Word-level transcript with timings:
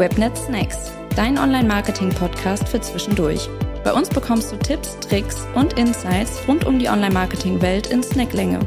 Webnet 0.00 0.34
Snacks, 0.34 0.90
dein 1.14 1.36
Online-Marketing-Podcast 1.36 2.66
für 2.66 2.80
zwischendurch. 2.80 3.50
Bei 3.84 3.92
uns 3.92 4.08
bekommst 4.08 4.50
du 4.50 4.56
Tipps, 4.56 4.98
Tricks 5.00 5.46
und 5.54 5.74
Insights 5.74 6.40
rund 6.48 6.64
um 6.64 6.78
die 6.78 6.88
Online-Marketing-Welt 6.88 7.88
in 7.88 8.02
Snacklänge. 8.02 8.60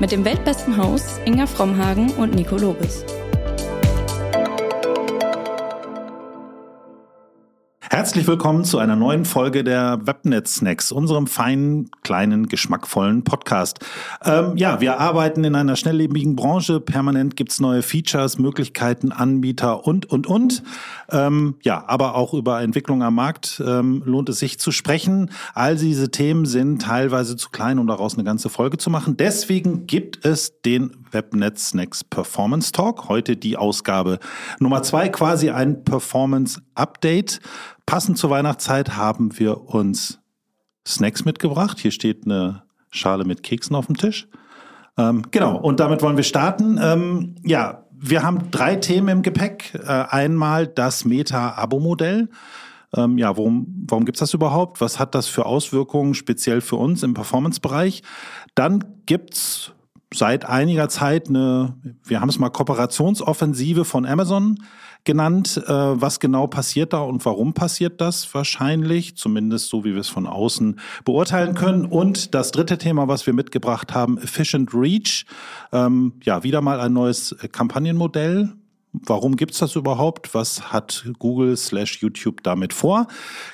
Mit 0.00 0.12
dem 0.12 0.24
weltbesten 0.24 0.74
Hosts 0.74 1.20
Inga 1.26 1.46
Frommhagen 1.46 2.10
und 2.12 2.34
Nico 2.34 2.56
Lobes. 2.56 3.04
Herzlich 8.02 8.26
willkommen 8.26 8.64
zu 8.64 8.78
einer 8.78 8.96
neuen 8.96 9.24
Folge 9.24 9.62
der 9.62 10.00
Webnet 10.04 10.48
Snacks, 10.48 10.90
unserem 10.90 11.28
feinen, 11.28 11.88
kleinen, 12.02 12.48
geschmackvollen 12.48 13.22
Podcast. 13.22 13.78
Ähm, 14.24 14.56
ja, 14.56 14.80
wir 14.80 14.98
arbeiten 14.98 15.44
in 15.44 15.54
einer 15.54 15.76
schnelllebigen 15.76 16.34
Branche. 16.34 16.80
Permanent 16.80 17.36
gibt's 17.36 17.60
neue 17.60 17.80
Features, 17.80 18.40
Möglichkeiten, 18.40 19.12
Anbieter 19.12 19.86
und, 19.86 20.06
und, 20.06 20.26
und. 20.26 20.64
Ähm, 21.12 21.54
ja, 21.62 21.84
aber 21.86 22.16
auch 22.16 22.34
über 22.34 22.60
Entwicklung 22.60 23.04
am 23.04 23.14
Markt 23.14 23.62
ähm, 23.64 24.02
lohnt 24.04 24.28
es 24.30 24.40
sich 24.40 24.58
zu 24.58 24.72
sprechen. 24.72 25.30
All 25.54 25.76
diese 25.76 26.10
Themen 26.10 26.44
sind 26.44 26.82
teilweise 26.82 27.36
zu 27.36 27.50
klein, 27.50 27.78
um 27.78 27.86
daraus 27.86 28.14
eine 28.14 28.24
ganze 28.24 28.48
Folge 28.48 28.78
zu 28.78 28.90
machen. 28.90 29.16
Deswegen 29.16 29.86
gibt 29.86 30.26
es 30.26 30.60
den 30.62 30.90
Webnet 31.12 31.60
Snacks 31.60 32.02
Performance 32.02 32.72
Talk. 32.72 33.08
Heute 33.08 33.36
die 33.36 33.56
Ausgabe 33.56 34.18
Nummer 34.58 34.82
zwei, 34.82 35.08
quasi 35.08 35.50
ein 35.50 35.84
Performance 35.84 36.60
Update. 36.74 37.40
Passend 37.86 38.18
zur 38.18 38.30
Weihnachtszeit 38.30 38.96
haben 38.96 39.38
wir 39.38 39.68
uns 39.68 40.20
Snacks 40.86 41.24
mitgebracht. 41.24 41.78
Hier 41.78 41.90
steht 41.90 42.24
eine 42.24 42.62
Schale 42.90 43.24
mit 43.24 43.42
Keksen 43.42 43.76
auf 43.76 43.86
dem 43.86 43.96
Tisch. 43.96 44.28
Ähm, 44.98 45.22
genau, 45.30 45.56
und 45.56 45.80
damit 45.80 46.02
wollen 46.02 46.16
wir 46.16 46.24
starten. 46.24 46.78
Ähm, 46.80 47.36
ja, 47.44 47.84
wir 47.92 48.22
haben 48.22 48.50
drei 48.50 48.76
Themen 48.76 49.08
im 49.08 49.22
Gepäck. 49.22 49.74
Äh, 49.74 49.86
einmal 49.86 50.66
das 50.66 51.04
Meta-Abo-Modell. 51.04 52.28
Ähm, 52.94 53.16
ja, 53.16 53.36
warum, 53.36 53.86
warum 53.88 54.04
gibt 54.04 54.16
es 54.16 54.20
das 54.20 54.34
überhaupt? 54.34 54.80
Was 54.80 54.98
hat 54.98 55.14
das 55.14 55.26
für 55.26 55.46
Auswirkungen 55.46 56.14
speziell 56.14 56.60
für 56.60 56.76
uns 56.76 57.02
im 57.02 57.14
Performance-Bereich? 57.14 58.02
Dann 58.54 58.84
gibt's 59.06 59.72
seit 60.12 60.44
einiger 60.44 60.88
Zeit 60.88 61.28
eine, 61.28 61.76
wir 62.04 62.20
haben 62.20 62.28
es 62.28 62.38
mal 62.38 62.50
Kooperationsoffensive 62.50 63.84
von 63.84 64.04
Amazon 64.04 64.58
genannt. 65.04 65.62
Äh, 65.66 65.72
was 65.72 66.20
genau 66.20 66.46
passiert 66.46 66.92
da 66.92 67.00
und 67.00 67.24
warum 67.24 67.54
passiert 67.54 68.00
das 68.00 68.32
wahrscheinlich, 68.34 69.16
zumindest 69.16 69.68
so 69.68 69.84
wie 69.84 69.94
wir 69.94 70.00
es 70.00 70.08
von 70.08 70.26
außen 70.26 70.80
beurteilen 71.04 71.54
können. 71.54 71.86
Und 71.86 72.34
das 72.34 72.50
dritte 72.50 72.78
Thema, 72.78 73.08
was 73.08 73.26
wir 73.26 73.34
mitgebracht 73.34 73.94
haben, 73.94 74.18
Efficient 74.18 74.74
Reach. 74.74 75.26
Ähm, 75.72 76.14
ja, 76.22 76.42
wieder 76.42 76.60
mal 76.60 76.80
ein 76.80 76.92
neues 76.92 77.36
Kampagnenmodell, 77.52 78.52
Warum 78.92 79.36
gibt's 79.36 79.58
das 79.58 79.74
überhaupt? 79.74 80.34
Was 80.34 80.70
hat 80.70 81.06
Google 81.18 81.56
slash 81.56 82.02
YouTube 82.02 82.42
damit 82.42 82.74
vor? 82.74 83.06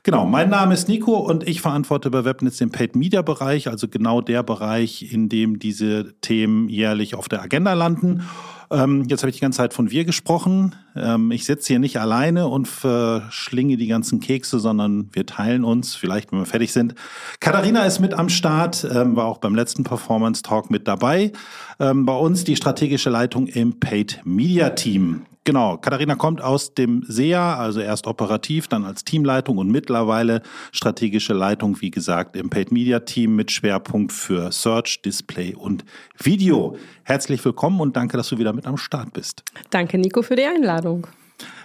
Genau, 0.03 0.27
mein 0.27 0.51
Name 0.51 0.75
ist 0.75 0.89
Nico 0.89 1.17
und 1.17 1.47
ich 1.47 1.61
verantworte 1.61 2.11
bei 2.11 2.25
Webnetz 2.25 2.57
den 2.57 2.73
Paid 2.73 2.97
Media 2.97 3.23
Bereich, 3.23 3.69
also 3.69 3.87
genau 3.87 4.21
der 4.21 4.43
Bereich, 4.43 5.13
in 5.13 5.29
dem 5.29 5.61
diese 5.61 6.15
Themen 6.23 6.69
jährlich 6.69 7.15
auf 7.15 7.29
der 7.29 7.41
Agenda 7.41 7.75
landen. 7.75 8.25
Ähm, 8.71 9.05
jetzt 9.09 9.23
habe 9.23 9.31
ich 9.31 9.37
die 9.37 9.43
ganze 9.43 9.59
Zeit 9.59 9.75
von 9.75 9.91
wir 9.91 10.05
gesprochen. 10.05 10.75
Ähm, 10.95 11.31
ich 11.31 11.45
sitze 11.45 11.69
hier 11.69 11.79
nicht 11.79 12.01
alleine 12.01 12.49
und 12.49 12.69
verschlinge 12.69 13.77
die 13.77 13.87
ganzen 13.87 14.21
Kekse, 14.21 14.59
sondern 14.59 15.09
wir 15.13 15.27
teilen 15.27 15.65
uns, 15.65 15.95
vielleicht 15.95 16.33
wenn 16.33 16.41
wir 16.41 16.47
fertig 16.47 16.73
sind. 16.73 16.95
Katharina 17.41 17.85
ist 17.85 17.99
mit 18.01 18.15
am 18.15 18.29
Start, 18.29 18.87
ähm, 18.91 19.17
war 19.17 19.27
auch 19.27 19.39
beim 19.39 19.55
letzten 19.55 19.85
Performance 19.85 20.43
Talk 20.43 20.71
mit 20.71 20.87
dabei. 20.89 21.33
Ähm, 21.81 22.05
bei 22.05 22.17
uns 22.17 22.45
die 22.45 22.57
strategische 22.57 23.11
Leitung 23.11 23.47
im 23.47 23.79
Paid 23.81 24.21
Media 24.25 24.71
Team. 24.71 25.23
Genau, 25.49 25.79
Katharina 25.79 26.15
kommt 26.15 26.43
aus 26.43 26.75
dem 26.75 27.03
SEA, 27.09 27.57
also 27.57 27.81
erst 27.81 28.07
operativ, 28.07 28.69
dann 28.69 28.85
als 28.85 29.03
Teamleitung 29.03 29.57
und 29.57 29.71
mittlerweile 29.71 30.43
strategische 30.73 31.33
Leitung, 31.33 31.81
wie 31.81 31.91
gesagt, 31.91 32.37
im 32.37 32.51
Paid 32.51 32.71
Media 32.71 33.01
Team 33.01 33.35
mit 33.35 33.51
Schwerpunkt 33.51 34.13
für 34.13 34.53
Search, 34.53 35.01
Display 35.01 35.55
und 35.55 35.87
Video. 36.19 36.77
Herzlich 37.03 37.43
willkommen 37.47 37.81
und 37.81 37.97
danke, 37.97 38.19
dass 38.19 38.29
du 38.29 38.37
wieder 38.37 38.53
mit 38.53 38.67
am 38.67 38.77
Start 38.77 39.15
bist. 39.15 39.43
Danke, 39.71 39.97
Nico, 39.97 40.21
für 40.21 40.37
die 40.37 40.45
Einladung. 40.45 41.07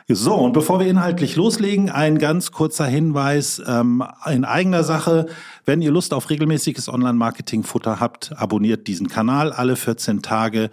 So, 0.08 0.34
und 0.34 0.54
bevor 0.54 0.80
wir 0.80 0.88
inhaltlich 0.88 1.36
loslegen, 1.36 1.90
ein 1.90 2.20
ganz 2.20 2.54
kurzer 2.54 2.86
Hinweis 2.86 3.62
ähm, 3.68 4.02
in 4.32 4.46
eigener 4.46 4.86
Sache. 4.86 5.26
Wenn 5.66 5.82
ihr 5.82 5.92
Lust 5.92 6.14
auf 6.14 6.30
regelmäßiges 6.30 6.88
Online-Marketing-Futter 6.88 8.00
habt, 8.00 8.32
abonniert 8.38 8.88
diesen 8.88 9.10
Kanal 9.10 9.52
alle 9.52 9.76
14 9.76 10.22
Tage 10.22 10.70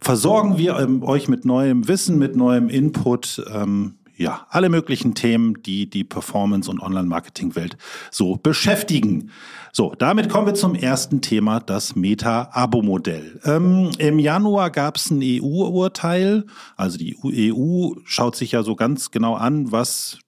versorgen 0.00 0.58
wir 0.58 0.78
ähm, 0.78 1.02
euch 1.02 1.28
mit 1.28 1.44
neuem 1.44 1.88
Wissen, 1.88 2.18
mit 2.18 2.36
neuem 2.36 2.68
Input. 2.68 3.44
Ähm, 3.52 3.94
ja, 4.18 4.46
alle 4.50 4.68
möglichen 4.68 5.14
Themen, 5.14 5.62
die 5.62 5.88
die 5.88 6.02
Performance- 6.02 6.68
und 6.68 6.80
Online-Marketing-Welt 6.80 7.76
so 8.10 8.34
beschäftigen. 8.36 9.30
So, 9.72 9.94
damit 9.96 10.28
kommen 10.28 10.48
wir 10.48 10.54
zum 10.54 10.74
ersten 10.74 11.20
Thema, 11.20 11.60
das 11.60 11.94
Meta-Abo-Modell. 11.94 13.40
Ähm, 13.44 13.90
Im 13.98 14.18
Januar 14.18 14.70
gab 14.70 14.96
es 14.96 15.10
ein 15.10 15.20
EU-Urteil. 15.22 16.44
Also 16.76 16.98
die 16.98 17.16
EU 17.22 17.92
schaut 18.04 18.34
sich 18.34 18.52
ja 18.52 18.64
so 18.64 18.74
ganz 18.74 19.12
genau 19.12 19.34
an, 19.34 19.70
was 19.70 20.18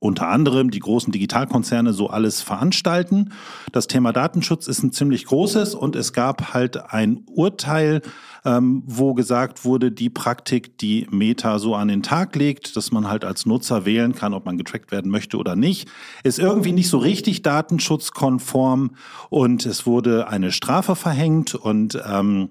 unter 0.00 0.28
anderem 0.28 0.70
die 0.70 0.78
großen 0.78 1.12
Digitalkonzerne 1.12 1.92
so 1.92 2.08
alles 2.08 2.40
veranstalten. 2.40 3.32
Das 3.72 3.88
Thema 3.88 4.12
Datenschutz 4.12 4.68
ist 4.68 4.82
ein 4.82 4.92
ziemlich 4.92 5.26
großes 5.26 5.74
und 5.74 5.96
es 5.96 6.12
gab 6.12 6.54
halt 6.54 6.92
ein 6.92 7.22
Urteil, 7.26 8.02
ähm, 8.44 8.82
wo 8.86 9.14
gesagt 9.14 9.64
wurde, 9.64 9.90
die 9.90 10.10
Praktik, 10.10 10.78
die 10.78 11.06
Meta 11.10 11.58
so 11.58 11.74
an 11.74 11.88
den 11.88 12.02
Tag 12.02 12.36
legt, 12.36 12.76
dass 12.76 12.92
man 12.92 13.08
halt 13.08 13.24
als 13.24 13.44
Nutzer 13.44 13.84
wählen 13.84 14.14
kann, 14.14 14.34
ob 14.34 14.46
man 14.46 14.56
getrackt 14.56 14.92
werden 14.92 15.10
möchte 15.10 15.36
oder 15.36 15.56
nicht, 15.56 15.88
ist 16.22 16.38
irgendwie 16.38 16.72
nicht 16.72 16.88
so 16.88 16.98
richtig 16.98 17.42
datenschutzkonform 17.42 18.92
und 19.30 19.66
es 19.66 19.86
wurde 19.86 20.28
eine 20.28 20.52
Strafe 20.52 20.94
verhängt 20.94 21.54
und 21.56 22.00
ähm, 22.08 22.50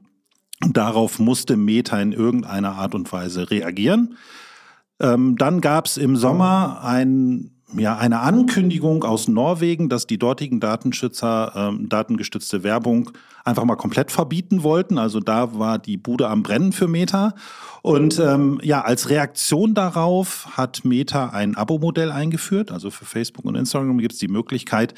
darauf 0.60 1.20
musste 1.20 1.56
Meta 1.56 2.02
in 2.02 2.12
irgendeiner 2.12 2.74
Art 2.74 2.94
und 2.94 3.12
Weise 3.12 3.50
reagieren. 3.50 4.18
Ähm, 5.00 5.36
dann 5.38 5.62
gab 5.62 5.86
es 5.86 5.98
im 5.98 6.16
Sommer 6.16 6.82
ein, 6.84 7.52
ja, 7.78 7.98
eine 7.98 8.22
Ankündigung 8.22 9.04
aus 9.04 9.28
Norwegen, 9.28 9.90
dass 9.90 10.08
die 10.08 10.18
dortigen 10.18 10.60
Datenschützer 10.60 11.54
ähm, 11.56 11.90
datengestützte 11.90 12.64
Werbung 12.64 13.12
einfach 13.44 13.64
mal 13.64 13.76
komplett 13.76 14.12
verbieten 14.12 14.64
wollten. 14.64 14.98
Also 14.98 15.20
da 15.20 15.58
war 15.58 15.80
die 15.80 15.98
Bude 15.98 16.28
am 16.30 16.44
Brennen 16.44 16.72
für 16.72 16.88
Meta. 16.88 17.34
Und 17.82 18.20
ähm, 18.20 18.60
ja, 18.64 18.82
als 18.82 19.10
Reaktion 19.10 19.74
darauf 19.74 20.58
hat 20.58 20.84
Meta 20.84 21.30
ein 21.30 21.56
Abo-Modell 21.56 22.12
eingeführt. 22.12 22.72
Also 22.72 22.90
für 22.90 23.06
Facebook 23.06 23.46
und 23.46 23.56
Instagram 23.56 23.98
gibt 24.00 24.14
es 24.14 24.20
die 24.20 24.28
Möglichkeit, 24.28 24.94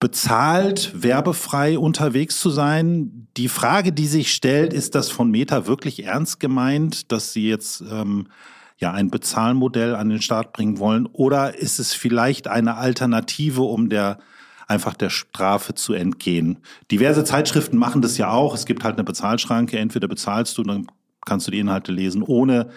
bezahlt, 0.00 1.02
werbefrei 1.02 1.78
unterwegs 1.78 2.38
zu 2.38 2.50
sein. 2.50 3.26
Die 3.36 3.48
Frage, 3.48 3.92
die 3.92 4.06
sich 4.06 4.32
stellt, 4.32 4.72
ist 4.72 4.94
das 4.94 5.10
von 5.10 5.30
Meta 5.30 5.66
wirklich 5.66 6.04
ernst 6.04 6.38
gemeint, 6.38 7.10
dass 7.10 7.32
sie 7.32 7.48
jetzt 7.48 7.82
ähm, 7.90 8.28
ja 8.78 8.92
ein 8.92 9.10
Bezahlmodell 9.10 9.94
an 9.94 10.08
den 10.08 10.22
Start 10.22 10.52
bringen 10.52 10.78
wollen? 10.78 11.06
Oder 11.06 11.58
ist 11.58 11.78
es 11.78 11.94
vielleicht 11.94 12.48
eine 12.48 12.76
Alternative, 12.76 13.62
um 13.62 13.88
der 13.88 14.18
einfach 14.66 14.94
der 14.94 15.10
Strafe 15.10 15.74
zu 15.74 15.92
entgehen? 15.92 16.58
Diverse 16.90 17.24
Zeitschriften 17.24 17.76
machen 17.76 18.02
das 18.02 18.16
ja 18.18 18.30
auch. 18.30 18.54
Es 18.54 18.66
gibt 18.66 18.84
halt 18.84 18.94
eine 18.94 19.04
Bezahlschranke. 19.04 19.78
Entweder 19.78 20.08
bezahlst 20.08 20.56
du, 20.58 20.62
dann 20.62 20.86
kannst 21.24 21.46
du 21.46 21.50
die 21.50 21.58
Inhalte 21.58 21.92
lesen, 21.92 22.22
ohne 22.22 22.70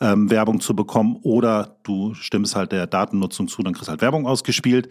ähm, 0.00 0.30
Werbung 0.30 0.60
zu 0.60 0.76
bekommen, 0.76 1.18
oder 1.22 1.76
du 1.82 2.14
stimmst 2.14 2.54
halt 2.54 2.72
der 2.72 2.86
Datennutzung 2.86 3.48
zu, 3.48 3.62
dann 3.62 3.72
kriegst 3.72 3.88
halt 3.88 4.02
Werbung 4.02 4.26
ausgespielt. 4.26 4.88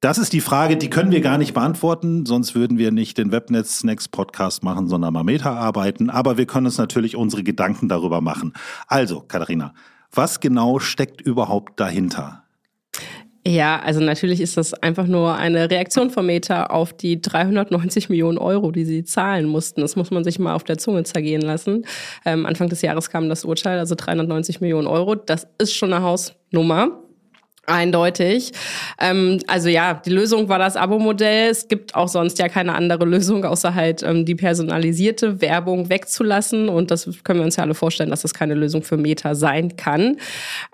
Das 0.00 0.18
ist 0.18 0.34
die 0.34 0.42
Frage, 0.42 0.76
die 0.76 0.90
können 0.90 1.10
wir 1.10 1.22
gar 1.22 1.38
nicht 1.38 1.54
beantworten, 1.54 2.26
sonst 2.26 2.54
würden 2.54 2.76
wir 2.76 2.92
nicht 2.92 3.16
den 3.16 3.32
Webnet 3.32 3.66
Snacks 3.66 4.08
Podcast 4.08 4.62
machen, 4.62 4.88
sondern 4.88 5.14
mal 5.14 5.24
Meta 5.24 5.54
arbeiten. 5.54 6.10
Aber 6.10 6.36
wir 6.36 6.46
können 6.46 6.66
uns 6.66 6.76
natürlich 6.76 7.16
unsere 7.16 7.42
Gedanken 7.42 7.88
darüber 7.88 8.20
machen. 8.20 8.52
Also, 8.88 9.20
Katharina, 9.20 9.72
was 10.12 10.40
genau 10.40 10.80
steckt 10.80 11.22
überhaupt 11.22 11.80
dahinter? 11.80 12.44
Ja, 13.46 13.78
also 13.78 14.00
natürlich 14.00 14.40
ist 14.40 14.56
das 14.56 14.74
einfach 14.74 15.06
nur 15.06 15.36
eine 15.36 15.70
Reaktion 15.70 16.10
von 16.10 16.26
Meta 16.26 16.66
auf 16.66 16.92
die 16.92 17.22
390 17.22 18.08
Millionen 18.08 18.38
Euro, 18.38 18.72
die 18.72 18.84
sie 18.84 19.04
zahlen 19.04 19.46
mussten. 19.46 19.80
Das 19.80 19.94
muss 19.94 20.10
man 20.10 20.24
sich 20.24 20.38
mal 20.38 20.54
auf 20.54 20.64
der 20.64 20.78
Zunge 20.78 21.04
zergehen 21.04 21.42
lassen. 21.42 21.86
Ähm, 22.24 22.44
Anfang 22.44 22.68
des 22.68 22.82
Jahres 22.82 23.08
kam 23.08 23.28
das 23.28 23.44
Urteil, 23.44 23.78
also 23.78 23.94
390 23.96 24.60
Millionen 24.60 24.88
Euro. 24.88 25.14
Das 25.14 25.46
ist 25.58 25.74
schon 25.74 25.92
eine 25.92 26.02
Hausnummer. 26.04 27.05
Eindeutig. 27.66 28.52
Ähm, 29.00 29.40
also 29.48 29.68
ja, 29.68 29.94
die 29.94 30.10
Lösung 30.10 30.48
war 30.48 30.58
das 30.58 30.76
Abo-Modell. 30.76 31.50
Es 31.50 31.66
gibt 31.66 31.96
auch 31.96 32.06
sonst 32.06 32.38
ja 32.38 32.48
keine 32.48 32.74
andere 32.74 33.04
Lösung, 33.04 33.44
außer 33.44 33.74
halt 33.74 34.04
ähm, 34.04 34.24
die 34.24 34.36
personalisierte 34.36 35.40
Werbung 35.40 35.88
wegzulassen. 35.88 36.68
Und 36.68 36.92
das 36.92 37.08
können 37.24 37.40
wir 37.40 37.44
uns 37.44 37.56
ja 37.56 37.64
alle 37.64 37.74
vorstellen, 37.74 38.10
dass 38.10 38.22
das 38.22 38.34
keine 38.34 38.54
Lösung 38.54 38.82
für 38.82 38.96
Meta 38.96 39.34
sein 39.34 39.76
kann. 39.76 40.18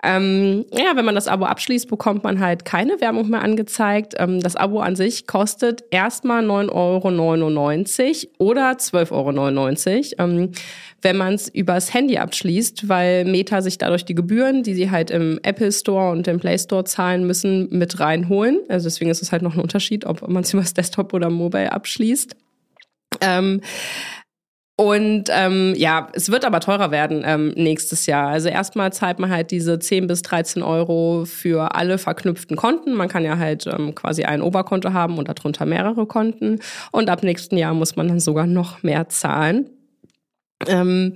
Ähm, 0.03 0.65
ja, 0.71 0.95
wenn 0.95 1.05
man 1.05 1.15
das 1.15 1.27
Abo 1.27 1.45
abschließt, 1.45 1.89
bekommt 1.89 2.23
man 2.23 2.39
halt 2.39 2.63
keine 2.63 3.01
Werbung 3.01 3.29
mehr 3.29 3.41
angezeigt. 3.41 4.13
Ähm, 4.17 4.39
das 4.39 4.55
Abo 4.55 4.79
an 4.79 4.95
sich 4.95 5.25
kostet 5.25 5.83
erstmal 5.89 6.45
9,99 6.45 8.27
Euro 8.39 8.51
oder 8.51 8.71
12,99 8.71 10.19
Euro. 10.19 10.49
Wenn 11.03 11.17
man 11.17 11.33
es 11.35 11.47
übers 11.49 11.93
Handy 11.93 12.17
abschließt, 12.17 12.89
weil 12.89 13.25
Meta 13.25 13.61
sich 13.61 13.77
dadurch 13.77 14.05
die 14.05 14.15
Gebühren, 14.15 14.63
die 14.63 14.73
sie 14.73 14.89
halt 14.89 15.11
im 15.11 15.39
Apple 15.43 15.71
Store 15.71 16.11
und 16.11 16.27
im 16.27 16.39
Play 16.39 16.57
Store 16.57 16.83
zahlen 16.85 17.27
müssen, 17.27 17.69
mit 17.69 17.99
reinholen. 17.99 18.59
Also 18.69 18.85
deswegen 18.85 19.11
ist 19.11 19.21
es 19.21 19.31
halt 19.31 19.41
noch 19.41 19.53
ein 19.53 19.61
Unterschied, 19.61 20.05
ob 20.05 20.27
man 20.27 20.43
es 20.43 20.53
übers 20.53 20.73
Desktop 20.73 21.13
oder 21.13 21.29
Mobile 21.29 21.71
abschließt. 21.71 22.35
Ähm, 23.21 23.61
und 24.75 25.25
ähm, 25.29 25.75
ja, 25.77 26.07
es 26.13 26.31
wird 26.31 26.45
aber 26.45 26.59
teurer 26.59 26.89
werden 26.89 27.21
ähm, 27.25 27.53
nächstes 27.55 28.07
Jahr. 28.07 28.29
Also 28.29 28.49
erstmal 28.49 28.91
zahlt 28.91 29.19
man 29.19 29.29
halt 29.29 29.51
diese 29.51 29.77
10 29.77 30.07
bis 30.07 30.23
13 30.23 30.63
Euro 30.63 31.25
für 31.25 31.75
alle 31.75 31.99
verknüpften 31.99 32.57
Konten. 32.57 32.93
Man 32.95 33.07
kann 33.07 33.23
ja 33.23 33.37
halt 33.37 33.67
ähm, 33.67 33.93
quasi 33.93 34.23
ein 34.23 34.41
Oberkonto 34.41 34.91
haben 34.91 35.19
und 35.19 35.29
darunter 35.29 35.67
mehrere 35.67 36.07
Konten. 36.07 36.59
Und 36.91 37.09
ab 37.11 37.21
nächsten 37.21 37.55
Jahr 37.55 37.75
muss 37.75 37.95
man 37.95 38.07
dann 38.07 38.19
sogar 38.19 38.47
noch 38.47 38.81
mehr 38.81 39.09
zahlen. 39.09 39.69
Ähm, 40.67 41.15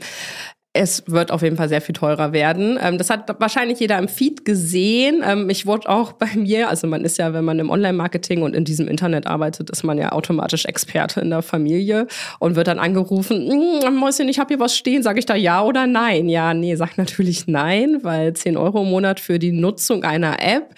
es 0.79 1.03
wird 1.07 1.31
auf 1.31 1.41
jeden 1.41 1.57
Fall 1.57 1.69
sehr 1.69 1.81
viel 1.81 1.93
teurer 1.93 2.33
werden. 2.33 2.77
Ähm, 2.81 2.97
das 2.97 3.09
hat 3.09 3.27
wahrscheinlich 3.39 3.79
jeder 3.79 3.97
im 3.97 4.07
Feed 4.07 4.45
gesehen. 4.45 5.23
Ähm, 5.25 5.49
ich 5.49 5.65
wurde 5.65 5.89
auch 5.89 6.13
bei 6.13 6.27
mir, 6.35 6.69
also 6.69 6.87
man 6.87 7.03
ist 7.03 7.17
ja, 7.17 7.33
wenn 7.33 7.45
man 7.45 7.59
im 7.59 7.69
Online-Marketing 7.69 8.43
und 8.43 8.55
in 8.55 8.63
diesem 8.63 8.87
Internet 8.87 9.27
arbeitet, 9.27 9.69
ist 9.69 9.83
man 9.83 9.97
ja 9.97 10.11
automatisch 10.11 10.65
Experte 10.65 11.19
in 11.21 11.29
der 11.29 11.41
Familie 11.41 12.07
und 12.39 12.55
wird 12.55 12.67
dann 12.67 12.79
angerufen, 12.79 13.49
hm, 13.49 13.95
Mäuschen, 13.95 14.29
ich 14.29 14.39
habe 14.39 14.49
hier 14.49 14.59
was 14.59 14.77
stehen, 14.77 15.03
sage 15.03 15.19
ich 15.19 15.25
da 15.25 15.35
ja 15.35 15.63
oder 15.63 15.87
nein? 15.87 16.29
Ja, 16.29 16.53
nee, 16.53 16.75
sag 16.75 16.97
natürlich 16.97 17.47
nein, 17.47 17.99
weil 18.03 18.33
10 18.33 18.57
Euro 18.57 18.83
im 18.83 18.89
Monat 18.89 19.19
für 19.19 19.39
die 19.39 19.51
Nutzung 19.51 20.03
einer 20.03 20.41
App 20.41 20.75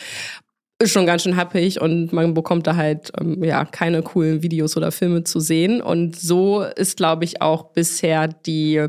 ist 0.81 0.91
schon 0.91 1.05
ganz 1.05 1.23
schön 1.23 1.35
happig 1.35 1.81
und 1.81 2.13
man 2.13 2.33
bekommt 2.33 2.65
da 2.65 2.75
halt 2.75 3.11
ähm, 3.19 3.43
ja 3.43 3.65
keine 3.65 4.01
coolen 4.01 4.41
Videos 4.41 4.77
oder 4.77 4.91
Filme 4.91 5.23
zu 5.23 5.39
sehen. 5.41 5.81
Und 5.81 6.15
so 6.15 6.61
ist, 6.63 6.97
glaube 6.97 7.25
ich, 7.25 7.41
auch 7.41 7.71
bisher 7.73 8.27
die 8.27 8.87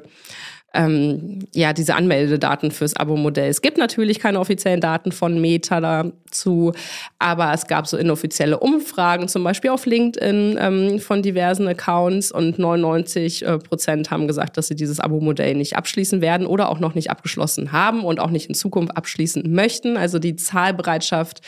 ähm, 0.72 1.40
ja, 1.55 1.72
diese 1.72 1.94
Anmeldedaten 1.94 2.70
fürs 2.70 2.94
Abo-Modell. 2.94 3.49
Es 3.49 3.61
gibt 3.61 3.76
natürlich 3.76 4.20
keine 4.20 4.38
offiziellen 4.38 4.81
Daten 4.81 5.11
von 5.11 5.40
Meta 5.40 5.81
dazu, 5.81 6.72
aber 7.19 7.52
es 7.52 7.67
gab 7.67 7.87
so 7.87 7.96
inoffizielle 7.96 8.58
Umfragen, 8.58 9.26
zum 9.28 9.43
Beispiel 9.43 9.70
auf 9.70 9.87
LinkedIn 9.87 10.58
ähm, 10.61 11.00
von 11.00 11.22
diversen 11.22 11.67
Accounts 11.67 12.31
und 12.31 12.58
99 12.58 13.44
äh, 13.44 13.58
Prozent 13.58 14.11
haben 14.11 14.28
gesagt, 14.28 14.56
dass 14.56 14.69
sie 14.69 14.76
dieses 14.76 15.00
Abo-Modell 15.00 15.55
nicht 15.55 15.76
abschließen 15.76 16.20
werden 16.20 16.46
oder 16.46 16.69
auch 16.69 16.78
noch 16.78 16.94
nicht 16.94 17.11
abgeschlossen 17.11 17.72
haben 17.72 18.05
und 18.05 18.20
auch 18.20 18.31
nicht 18.31 18.49
in 18.49 18.55
Zukunft 18.55 18.96
abschließen 18.96 19.52
möchten. 19.52 19.96
Also 19.96 20.19
die 20.19 20.37
Zahlbereitschaft 20.37 21.40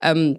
ähm, 0.00 0.38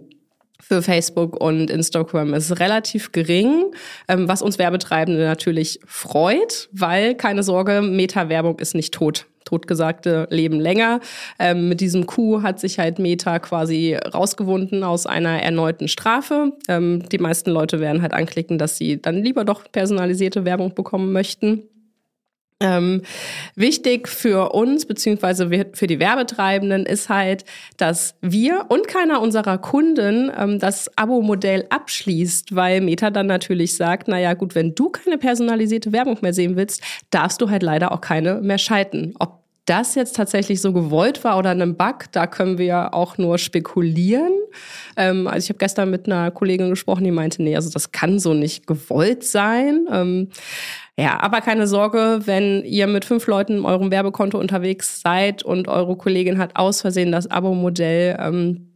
für 0.61 0.81
Facebook 0.81 1.41
und 1.41 1.69
Instagram 1.69 2.33
ist 2.33 2.59
relativ 2.59 3.11
gering, 3.11 3.73
ähm, 4.07 4.27
was 4.27 4.41
uns 4.41 4.59
Werbetreibende 4.59 5.23
natürlich 5.23 5.79
freut, 5.85 6.69
weil 6.71 7.15
keine 7.15 7.43
Sorge, 7.43 7.81
Meta-Werbung 7.81 8.59
ist 8.59 8.75
nicht 8.75 8.93
tot. 8.93 9.25
Totgesagte 9.43 10.27
leben 10.29 10.59
länger. 10.59 11.01
Ähm, 11.37 11.67
mit 11.67 11.81
diesem 11.81 12.05
Coup 12.05 12.41
hat 12.41 12.59
sich 12.59 12.79
halt 12.79 12.99
Meta 12.99 13.39
quasi 13.39 13.95
rausgewunden 13.95 14.83
aus 14.83 15.05
einer 15.05 15.41
erneuten 15.41 15.89
Strafe. 15.89 16.53
Ähm, 16.69 17.03
die 17.11 17.17
meisten 17.17 17.51
Leute 17.51 17.79
werden 17.81 18.01
halt 18.01 18.13
anklicken, 18.13 18.57
dass 18.57 18.77
sie 18.77 19.01
dann 19.01 19.21
lieber 19.23 19.43
doch 19.43 19.69
personalisierte 19.69 20.45
Werbung 20.45 20.73
bekommen 20.73 21.11
möchten. 21.11 21.63
Ähm, 22.61 23.01
wichtig 23.55 24.07
für 24.07 24.53
uns 24.53 24.85
beziehungsweise 24.85 25.49
für 25.73 25.87
die 25.87 25.99
Werbetreibenden 25.99 26.85
ist 26.85 27.09
halt, 27.09 27.43
dass 27.77 28.15
wir 28.21 28.65
und 28.69 28.87
keiner 28.87 29.21
unserer 29.21 29.57
Kunden 29.57 30.31
ähm, 30.37 30.59
das 30.59 30.95
Abo-Modell 30.97 31.65
abschließt, 31.69 32.55
weil 32.55 32.81
Meta 32.81 33.09
dann 33.09 33.27
natürlich 33.27 33.75
sagt, 33.75 34.07
naja 34.07 34.33
gut, 34.33 34.55
wenn 34.55 34.75
du 34.75 34.89
keine 34.89 35.17
personalisierte 35.17 35.91
Werbung 35.91 36.17
mehr 36.21 36.33
sehen 36.33 36.55
willst, 36.55 36.81
darfst 37.09 37.41
du 37.41 37.49
halt 37.49 37.63
leider 37.63 37.91
auch 37.91 38.01
keine 38.01 38.41
mehr 38.41 38.57
schalten. 38.57 39.13
Ob 39.19 39.40
das 39.65 39.95
jetzt 39.95 40.15
tatsächlich 40.15 40.61
so 40.61 40.73
gewollt 40.73 41.23
war 41.23 41.37
oder 41.37 41.51
ein 41.51 41.77
Bug, 41.77 42.11
da 42.11 42.27
können 42.27 42.57
wir 42.57 42.93
auch 42.93 43.17
nur 43.17 43.37
spekulieren. 43.37 44.33
Ähm, 44.97 45.27
also 45.27 45.45
ich 45.45 45.49
habe 45.49 45.59
gestern 45.59 45.91
mit 45.91 46.07
einer 46.07 46.31
Kollegin 46.31 46.69
gesprochen, 46.69 47.03
die 47.03 47.11
meinte, 47.11 47.43
nee, 47.43 47.55
also 47.55 47.69
das 47.69 47.91
kann 47.91 48.19
so 48.19 48.33
nicht 48.33 48.65
gewollt 48.67 49.23
sein. 49.23 49.87
Ähm, 49.91 50.29
ja, 50.97 51.19
aber 51.21 51.41
keine 51.41 51.67
Sorge, 51.67 52.21
wenn 52.25 52.63
ihr 52.63 52.87
mit 52.87 53.05
fünf 53.05 53.27
Leuten 53.27 53.59
in 53.59 53.65
eurem 53.65 53.91
Werbekonto 53.91 54.39
unterwegs 54.39 55.01
seid 55.01 55.43
und 55.43 55.67
eure 55.67 55.95
Kollegin 55.95 56.37
hat 56.37 56.55
aus 56.55 56.81
Versehen 56.81 57.11
das 57.11 57.29
Abo-Modell 57.29 58.17
ähm, 58.19 58.70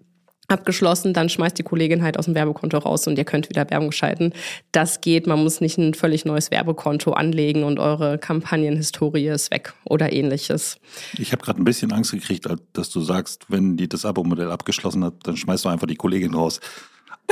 abgeschlossen, 0.47 1.13
dann 1.13 1.30
schmeißt 1.30 1.57
die 1.57 1.63
Kollegin 1.63 2.03
halt 2.03 2.18
aus 2.18 2.25
dem 2.25 2.36
Werbekonto 2.36 2.77
raus 2.77 3.07
und 3.07 3.18
ihr 3.18 3.25
könnt 3.25 3.50
wieder 3.50 3.69
Werbung 3.69 3.92
schalten. 3.92 4.33
Das 4.71 5.01
geht, 5.01 5.27
man 5.27 5.42
muss 5.42 5.62
nicht 5.62 5.77
ein 5.77 5.94
völlig 5.94 6.25
neues 6.25 6.51
Werbekonto 6.51 7.13
anlegen 7.13 7.63
und 7.63 7.80
eure 7.80 8.18
Kampagnenhistorie 8.18 9.27
ist 9.27 9.51
weg 9.51 9.74
oder 9.86 10.13
ähnliches. 10.13 10.77
Ich 11.18 11.31
habe 11.31 11.44
gerade 11.44 11.62
ein 11.62 11.65
bisschen 11.65 11.92
Angst 11.92 12.12
gekriegt, 12.12 12.47
dass 12.74 12.89
du 12.89 13.01
sagst, 13.01 13.45
wenn 13.50 13.77
die 13.77 13.89
das 13.89 14.06
Abo-Modell 14.06 14.51
abgeschlossen 14.51 15.03
hat, 15.03 15.15
dann 15.24 15.38
schmeißt 15.38 15.65
du 15.65 15.69
einfach 15.69 15.88
die 15.88 15.95
Kollegin 15.95 16.33
raus 16.33 16.59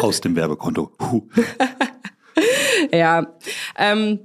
aus 0.01 0.21
dem 0.21 0.35
Werbekonto. 0.35 0.91
ja, 2.91 3.27
ähm, 3.77 4.19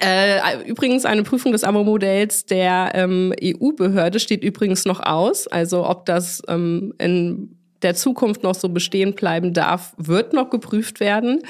äh, 0.00 0.68
übrigens, 0.68 1.06
eine 1.06 1.22
Prüfung 1.22 1.52
des 1.52 1.64
Abo-Modells 1.64 2.44
der 2.44 2.92
ähm, 2.94 3.32
EU-Behörde 3.42 4.20
steht 4.20 4.44
übrigens 4.44 4.84
noch 4.84 5.00
aus. 5.00 5.46
Also 5.46 5.88
ob 5.88 6.04
das 6.04 6.42
ähm, 6.46 6.92
in 6.98 7.57
der 7.82 7.94
Zukunft 7.94 8.42
noch 8.42 8.54
so 8.54 8.68
bestehen 8.68 9.14
bleiben 9.14 9.52
darf, 9.52 9.94
wird 9.96 10.32
noch 10.32 10.50
geprüft 10.50 11.00
werden. 11.00 11.42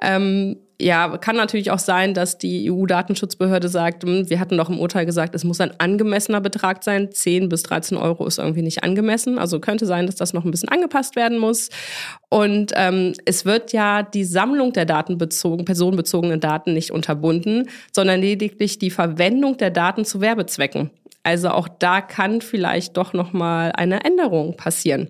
Ähm, 0.00 0.56
ja, 0.80 1.18
kann 1.18 1.34
natürlich 1.34 1.72
auch 1.72 1.80
sein, 1.80 2.14
dass 2.14 2.38
die 2.38 2.70
EU-Datenschutzbehörde 2.70 3.68
sagt, 3.68 4.04
hm, 4.04 4.30
wir 4.30 4.38
hatten 4.38 4.56
doch 4.56 4.70
im 4.70 4.78
Urteil 4.78 5.06
gesagt, 5.06 5.34
es 5.34 5.42
muss 5.42 5.60
ein 5.60 5.72
angemessener 5.78 6.40
Betrag 6.40 6.84
sein. 6.84 7.10
10 7.10 7.48
bis 7.48 7.64
13 7.64 7.98
Euro 7.98 8.24
ist 8.26 8.38
irgendwie 8.38 8.62
nicht 8.62 8.84
angemessen. 8.84 9.38
Also 9.38 9.58
könnte 9.58 9.86
sein, 9.86 10.06
dass 10.06 10.14
das 10.14 10.32
noch 10.34 10.44
ein 10.44 10.52
bisschen 10.52 10.68
angepasst 10.68 11.16
werden 11.16 11.38
muss. 11.38 11.70
Und 12.28 12.72
ähm, 12.76 13.14
es 13.24 13.44
wird 13.44 13.72
ja 13.72 14.04
die 14.04 14.24
Sammlung 14.24 14.72
der 14.72 14.84
datenbezogen, 14.84 15.64
personenbezogenen 15.64 16.38
Daten 16.38 16.74
nicht 16.74 16.92
unterbunden, 16.92 17.68
sondern 17.92 18.20
lediglich 18.20 18.78
die 18.78 18.90
Verwendung 18.90 19.56
der 19.56 19.70
Daten 19.70 20.04
zu 20.04 20.20
Werbezwecken. 20.20 20.90
Also 21.24 21.48
auch 21.48 21.66
da 21.66 22.00
kann 22.00 22.40
vielleicht 22.40 22.96
doch 22.96 23.12
noch 23.12 23.32
mal 23.32 23.72
eine 23.72 24.04
Änderung 24.04 24.56
passieren. 24.56 25.08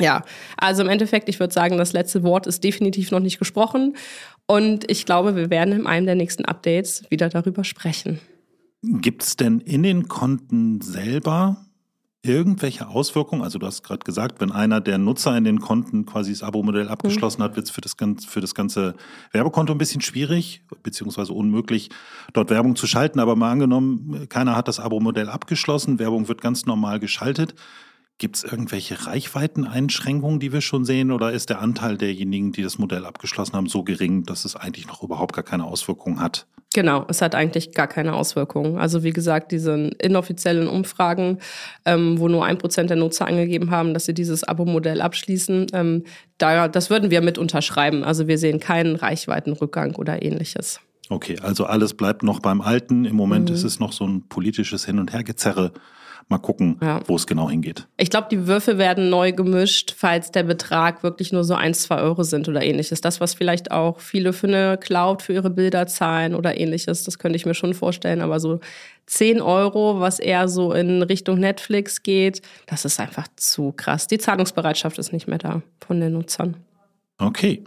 Ja, 0.00 0.24
also 0.58 0.82
im 0.82 0.88
Endeffekt, 0.88 1.28
ich 1.28 1.40
würde 1.40 1.54
sagen, 1.54 1.78
das 1.78 1.92
letzte 1.92 2.22
Wort 2.22 2.46
ist 2.46 2.62
definitiv 2.62 3.10
noch 3.10 3.20
nicht 3.20 3.38
gesprochen. 3.38 3.96
Und 4.46 4.90
ich 4.90 5.06
glaube, 5.06 5.36
wir 5.36 5.50
werden 5.50 5.72
in 5.72 5.86
einem 5.86 6.06
der 6.06 6.14
nächsten 6.14 6.44
Updates 6.44 7.04
wieder 7.10 7.28
darüber 7.28 7.64
sprechen. 7.64 8.20
Gibt 8.82 9.22
es 9.22 9.36
denn 9.36 9.60
in 9.60 9.82
den 9.82 10.06
Konten 10.06 10.80
selber 10.80 11.66
irgendwelche 12.22 12.88
Auswirkungen? 12.88 13.42
Also 13.42 13.58
du 13.58 13.66
hast 13.66 13.82
gerade 13.82 14.04
gesagt, 14.04 14.40
wenn 14.40 14.52
einer 14.52 14.80
der 14.80 14.98
Nutzer 14.98 15.36
in 15.36 15.44
den 15.44 15.60
Konten 15.60 16.04
quasi 16.04 16.30
das 16.30 16.42
Abo-Modell 16.42 16.88
abgeschlossen 16.88 17.40
mhm. 17.40 17.44
hat, 17.44 17.56
wird 17.56 17.66
es 17.66 17.72
für, 17.72 17.80
das 17.80 17.96
ganze, 17.96 18.28
für 18.28 18.40
das 18.40 18.54
ganze 18.54 18.94
Werbekonto 19.32 19.72
ein 19.72 19.78
bisschen 19.78 20.02
schwierig, 20.02 20.62
beziehungsweise 20.82 21.32
unmöglich, 21.32 21.88
dort 22.34 22.50
Werbung 22.50 22.76
zu 22.76 22.86
schalten. 22.86 23.18
Aber 23.18 23.34
mal 23.34 23.50
angenommen, 23.50 24.28
keiner 24.28 24.54
hat 24.54 24.68
das 24.68 24.78
Abo-Modell 24.78 25.30
abgeschlossen, 25.30 25.98
Werbung 25.98 26.28
wird 26.28 26.42
ganz 26.42 26.66
normal 26.66 27.00
geschaltet. 27.00 27.54
Gibt 28.18 28.36
es 28.36 28.44
irgendwelche 28.44 29.06
Reichweiteneinschränkungen, 29.06 30.40
die 30.40 30.52
wir 30.52 30.62
schon 30.62 30.86
sehen, 30.86 31.12
oder 31.12 31.32
ist 31.32 31.50
der 31.50 31.60
Anteil 31.60 31.98
derjenigen, 31.98 32.52
die 32.52 32.62
das 32.62 32.78
Modell 32.78 33.04
abgeschlossen 33.04 33.54
haben, 33.54 33.66
so 33.66 33.82
gering, 33.82 34.24
dass 34.24 34.46
es 34.46 34.56
eigentlich 34.56 34.86
noch 34.86 35.02
überhaupt 35.02 35.34
gar 35.34 35.44
keine 35.44 35.64
Auswirkungen 35.64 36.18
hat? 36.18 36.46
Genau, 36.74 37.04
es 37.08 37.22
hat 37.22 37.34
eigentlich 37.34 37.72
gar 37.72 37.86
keine 37.86 38.14
Auswirkungen. 38.14 38.78
Also 38.78 39.02
wie 39.02 39.12
gesagt, 39.12 39.52
diese 39.52 39.90
inoffiziellen 39.98 40.66
Umfragen, 40.66 41.38
ähm, 41.84 42.18
wo 42.18 42.28
nur 42.28 42.44
ein 42.44 42.58
Prozent 42.58 42.90
der 42.90 42.96
Nutzer 42.96 43.26
angegeben 43.26 43.70
haben, 43.70 43.94
dass 43.94 44.06
sie 44.06 44.14
dieses 44.14 44.44
Abo-Modell 44.44 45.00
abschließen, 45.00 45.68
ähm, 45.72 46.04
da, 46.38 46.68
das 46.68 46.90
würden 46.90 47.10
wir 47.10 47.20
mit 47.20 47.38
unterschreiben. 47.38 48.02
Also 48.02 48.28
wir 48.28 48.38
sehen 48.38 48.60
keinen 48.60 48.96
Reichweitenrückgang 48.96 49.94
oder 49.94 50.22
ähnliches. 50.22 50.80
Okay, 51.08 51.38
also 51.40 51.64
alles 51.64 51.94
bleibt 51.94 52.22
noch 52.22 52.40
beim 52.40 52.60
Alten. 52.60 53.04
Im 53.04 53.16
Moment 53.16 53.48
mhm. 53.48 53.54
ist 53.54 53.62
es 53.62 53.78
noch 53.78 53.92
so 53.92 54.06
ein 54.06 54.28
politisches 54.28 54.84
Hin- 54.84 54.98
und 54.98 55.12
Hergezerre 55.12 55.72
Mal 56.28 56.38
gucken, 56.38 56.76
ja. 56.82 57.00
wo 57.06 57.14
es 57.14 57.28
genau 57.28 57.48
hingeht. 57.48 57.86
Ich 57.96 58.10
glaube, 58.10 58.26
die 58.28 58.48
Würfe 58.48 58.78
werden 58.78 59.10
neu 59.10 59.30
gemischt, 59.30 59.94
falls 59.96 60.32
der 60.32 60.42
Betrag 60.42 61.04
wirklich 61.04 61.32
nur 61.32 61.44
so 61.44 61.54
ein, 61.54 61.72
zwei 61.72 61.98
Euro 61.98 62.24
sind 62.24 62.48
oder 62.48 62.64
ähnliches. 62.64 63.00
Das, 63.00 63.20
was 63.20 63.34
vielleicht 63.34 63.70
auch 63.70 64.00
viele 64.00 64.32
für 64.32 64.48
eine 64.48 64.76
Cloud 64.76 65.22
für 65.22 65.34
ihre 65.34 65.50
Bilder 65.50 65.86
zahlen 65.86 66.34
oder 66.34 66.58
ähnliches, 66.58 67.04
das 67.04 67.20
könnte 67.20 67.36
ich 67.36 67.46
mir 67.46 67.54
schon 67.54 67.74
vorstellen. 67.74 68.22
Aber 68.22 68.40
so 68.40 68.58
10 69.06 69.40
Euro, 69.40 70.00
was 70.00 70.18
eher 70.18 70.48
so 70.48 70.72
in 70.72 71.02
Richtung 71.02 71.38
Netflix 71.38 72.02
geht, 72.02 72.42
das 72.66 72.84
ist 72.84 72.98
einfach 72.98 73.28
zu 73.36 73.70
krass. 73.70 74.08
Die 74.08 74.18
Zahlungsbereitschaft 74.18 74.98
ist 74.98 75.12
nicht 75.12 75.28
mehr 75.28 75.38
da 75.38 75.62
von 75.86 76.00
den 76.00 76.14
Nutzern. 76.14 76.56
Okay. 77.18 77.62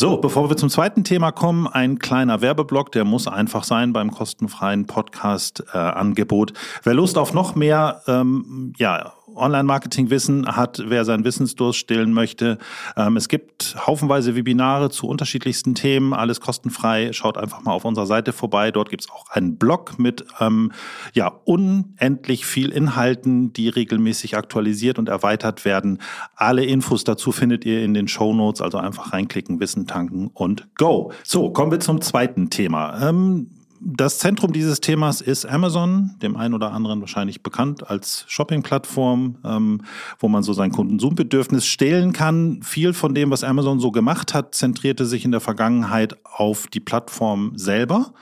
So, 0.00 0.16
bevor 0.16 0.48
wir 0.48 0.56
zum 0.56 0.70
zweiten 0.70 1.04
Thema 1.04 1.30
kommen, 1.30 1.66
ein 1.66 1.98
kleiner 1.98 2.40
Werbeblock, 2.40 2.90
der 2.90 3.04
muss 3.04 3.28
einfach 3.28 3.64
sein 3.64 3.92
beim 3.92 4.10
kostenfreien 4.10 4.86
Podcast-Angebot. 4.86 6.52
Äh, 6.52 6.54
Wer 6.84 6.94
Lust 6.94 7.18
auf 7.18 7.34
noch 7.34 7.54
mehr 7.54 8.00
ähm, 8.06 8.72
ja, 8.78 9.12
Online-Marketing-Wissen 9.40 10.56
hat, 10.56 10.82
wer 10.86 11.04
seinen 11.04 11.24
Wissensdurst 11.24 11.78
stillen 11.78 12.12
möchte. 12.12 12.58
Ähm, 12.96 13.16
es 13.16 13.28
gibt 13.28 13.76
haufenweise 13.86 14.36
Webinare 14.36 14.90
zu 14.90 15.06
unterschiedlichsten 15.06 15.74
Themen, 15.74 16.12
alles 16.12 16.40
kostenfrei. 16.40 17.12
Schaut 17.12 17.36
einfach 17.36 17.62
mal 17.62 17.72
auf 17.72 17.84
unserer 17.84 18.06
Seite 18.06 18.32
vorbei. 18.32 18.70
Dort 18.70 18.90
gibt 18.90 19.02
es 19.02 19.10
auch 19.10 19.28
einen 19.30 19.56
Blog 19.56 19.98
mit 19.98 20.24
ähm, 20.40 20.72
ja, 21.14 21.32
unendlich 21.44 22.46
viel 22.46 22.70
Inhalten, 22.70 23.52
die 23.52 23.68
regelmäßig 23.68 24.36
aktualisiert 24.36 24.98
und 24.98 25.08
erweitert 25.08 25.64
werden. 25.64 25.98
Alle 26.36 26.64
Infos 26.64 27.04
dazu 27.04 27.32
findet 27.32 27.64
ihr 27.64 27.82
in 27.82 27.94
den 27.94 28.08
Show 28.08 28.32
Notes, 28.32 28.60
also 28.60 28.78
einfach 28.78 29.12
reinklicken, 29.12 29.60
Wissen 29.60 29.86
tanken 29.86 30.30
und 30.32 30.68
go. 30.76 31.12
So, 31.24 31.50
kommen 31.50 31.72
wir 31.72 31.80
zum 31.80 32.00
zweiten 32.00 32.50
Thema. 32.50 33.08
Ähm, 33.08 33.59
das 33.82 34.18
Zentrum 34.18 34.52
dieses 34.52 34.80
Themas 34.80 35.20
ist 35.22 35.46
Amazon, 35.46 36.16
dem 36.22 36.36
einen 36.36 36.54
oder 36.54 36.72
anderen 36.72 37.00
wahrscheinlich 37.00 37.42
bekannt 37.42 37.88
als 37.88 38.24
Shopping-Plattform, 38.28 39.38
ähm, 39.44 39.82
wo 40.18 40.28
man 40.28 40.42
so 40.42 40.52
sein 40.52 40.70
Konsumebedürfnis 40.70 41.66
stehlen 41.66 42.12
kann. 42.12 42.62
Viel 42.62 42.92
von 42.92 43.14
dem, 43.14 43.30
was 43.30 43.42
Amazon 43.42 43.80
so 43.80 43.90
gemacht 43.90 44.34
hat, 44.34 44.54
zentrierte 44.54 45.06
sich 45.06 45.24
in 45.24 45.30
der 45.30 45.40
Vergangenheit 45.40 46.16
auf 46.24 46.66
die 46.66 46.80
Plattform 46.80 47.52
selber. 47.56 48.12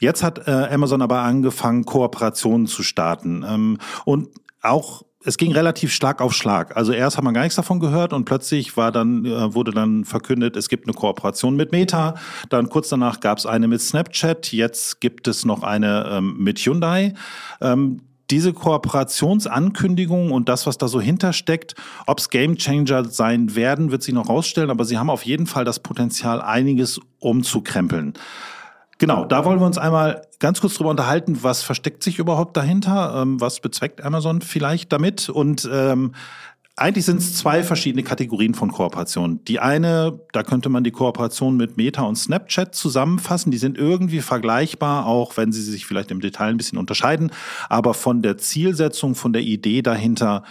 Jetzt 0.00 0.22
hat 0.22 0.46
äh, 0.46 0.68
Amazon 0.72 1.02
aber 1.02 1.22
angefangen, 1.22 1.84
Kooperationen 1.84 2.66
zu 2.66 2.82
starten. 2.84 3.44
Ähm, 3.46 3.78
und 4.04 4.28
auch 4.62 5.02
es 5.22 5.36
ging 5.36 5.52
relativ 5.52 5.92
Schlag 5.92 6.22
auf 6.22 6.32
Schlag. 6.32 6.76
Also 6.76 6.92
erst 6.92 7.16
hat 7.16 7.24
man 7.24 7.34
gar 7.34 7.42
nichts 7.42 7.56
davon 7.56 7.78
gehört 7.78 8.12
und 8.12 8.24
plötzlich 8.24 8.76
war 8.76 8.90
dann, 8.90 9.26
äh, 9.26 9.54
wurde 9.54 9.72
dann 9.72 10.04
verkündet, 10.04 10.56
es 10.56 10.68
gibt 10.68 10.86
eine 10.86 10.94
Kooperation 10.94 11.56
mit 11.56 11.72
Meta. 11.72 12.14
Dann 12.48 12.70
kurz 12.70 12.88
danach 12.88 13.20
gab 13.20 13.38
es 13.38 13.46
eine 13.46 13.68
mit 13.68 13.82
Snapchat. 13.82 14.52
Jetzt 14.52 15.00
gibt 15.00 15.28
es 15.28 15.44
noch 15.44 15.62
eine 15.62 16.08
ähm, 16.10 16.36
mit 16.38 16.58
Hyundai. 16.58 17.14
Ähm, 17.60 18.00
diese 18.30 18.52
Kooperationsankündigung 18.52 20.30
und 20.30 20.48
das, 20.48 20.66
was 20.66 20.78
da 20.78 20.88
so 20.88 21.00
hintersteckt, 21.00 21.74
ob 22.06 22.20
es 22.20 22.30
Gamechanger 22.30 23.04
sein 23.06 23.56
werden, 23.56 23.90
wird 23.90 24.02
sich 24.02 24.14
noch 24.14 24.28
rausstellen, 24.28 24.70
aber 24.70 24.84
sie 24.84 24.98
haben 24.98 25.10
auf 25.10 25.24
jeden 25.26 25.46
Fall 25.46 25.64
das 25.64 25.80
Potenzial, 25.80 26.40
einiges 26.40 27.00
umzukrempeln. 27.18 28.14
Genau, 29.00 29.24
da 29.24 29.46
wollen 29.46 29.58
wir 29.58 29.66
uns 29.66 29.78
einmal 29.78 30.20
ganz 30.40 30.60
kurz 30.60 30.74
drüber 30.74 30.90
unterhalten, 30.90 31.42
was 31.42 31.62
versteckt 31.62 32.02
sich 32.02 32.18
überhaupt 32.18 32.54
dahinter, 32.54 33.22
ähm, 33.22 33.40
was 33.40 33.60
bezweckt 33.60 34.04
Amazon 34.04 34.42
vielleicht 34.42 34.92
damit 34.92 35.30
und 35.30 35.66
ähm, 35.72 36.12
eigentlich 36.76 37.06
sind 37.06 37.16
es 37.16 37.34
zwei 37.34 37.62
verschiedene 37.62 38.02
Kategorien 38.02 38.54
von 38.54 38.70
Kooperation. 38.70 39.42
Die 39.46 39.58
eine, 39.58 40.20
da 40.32 40.42
könnte 40.42 40.68
man 40.68 40.84
die 40.84 40.90
Kooperation 40.90 41.56
mit 41.56 41.78
Meta 41.78 42.02
und 42.02 42.16
Snapchat 42.16 42.74
zusammenfassen. 42.74 43.50
Die 43.50 43.58
sind 43.58 43.76
irgendwie 43.76 44.20
vergleichbar, 44.20 45.04
auch 45.04 45.36
wenn 45.36 45.52
sie 45.52 45.62
sich 45.62 45.84
vielleicht 45.84 46.10
im 46.10 46.20
Detail 46.20 46.48
ein 46.48 46.56
bisschen 46.56 46.78
unterscheiden. 46.78 47.32
Aber 47.68 47.92
von 47.92 48.22
der 48.22 48.38
Zielsetzung, 48.38 49.14
von 49.14 49.34
der 49.34 49.42
Idee 49.42 49.82
dahinter 49.82 50.42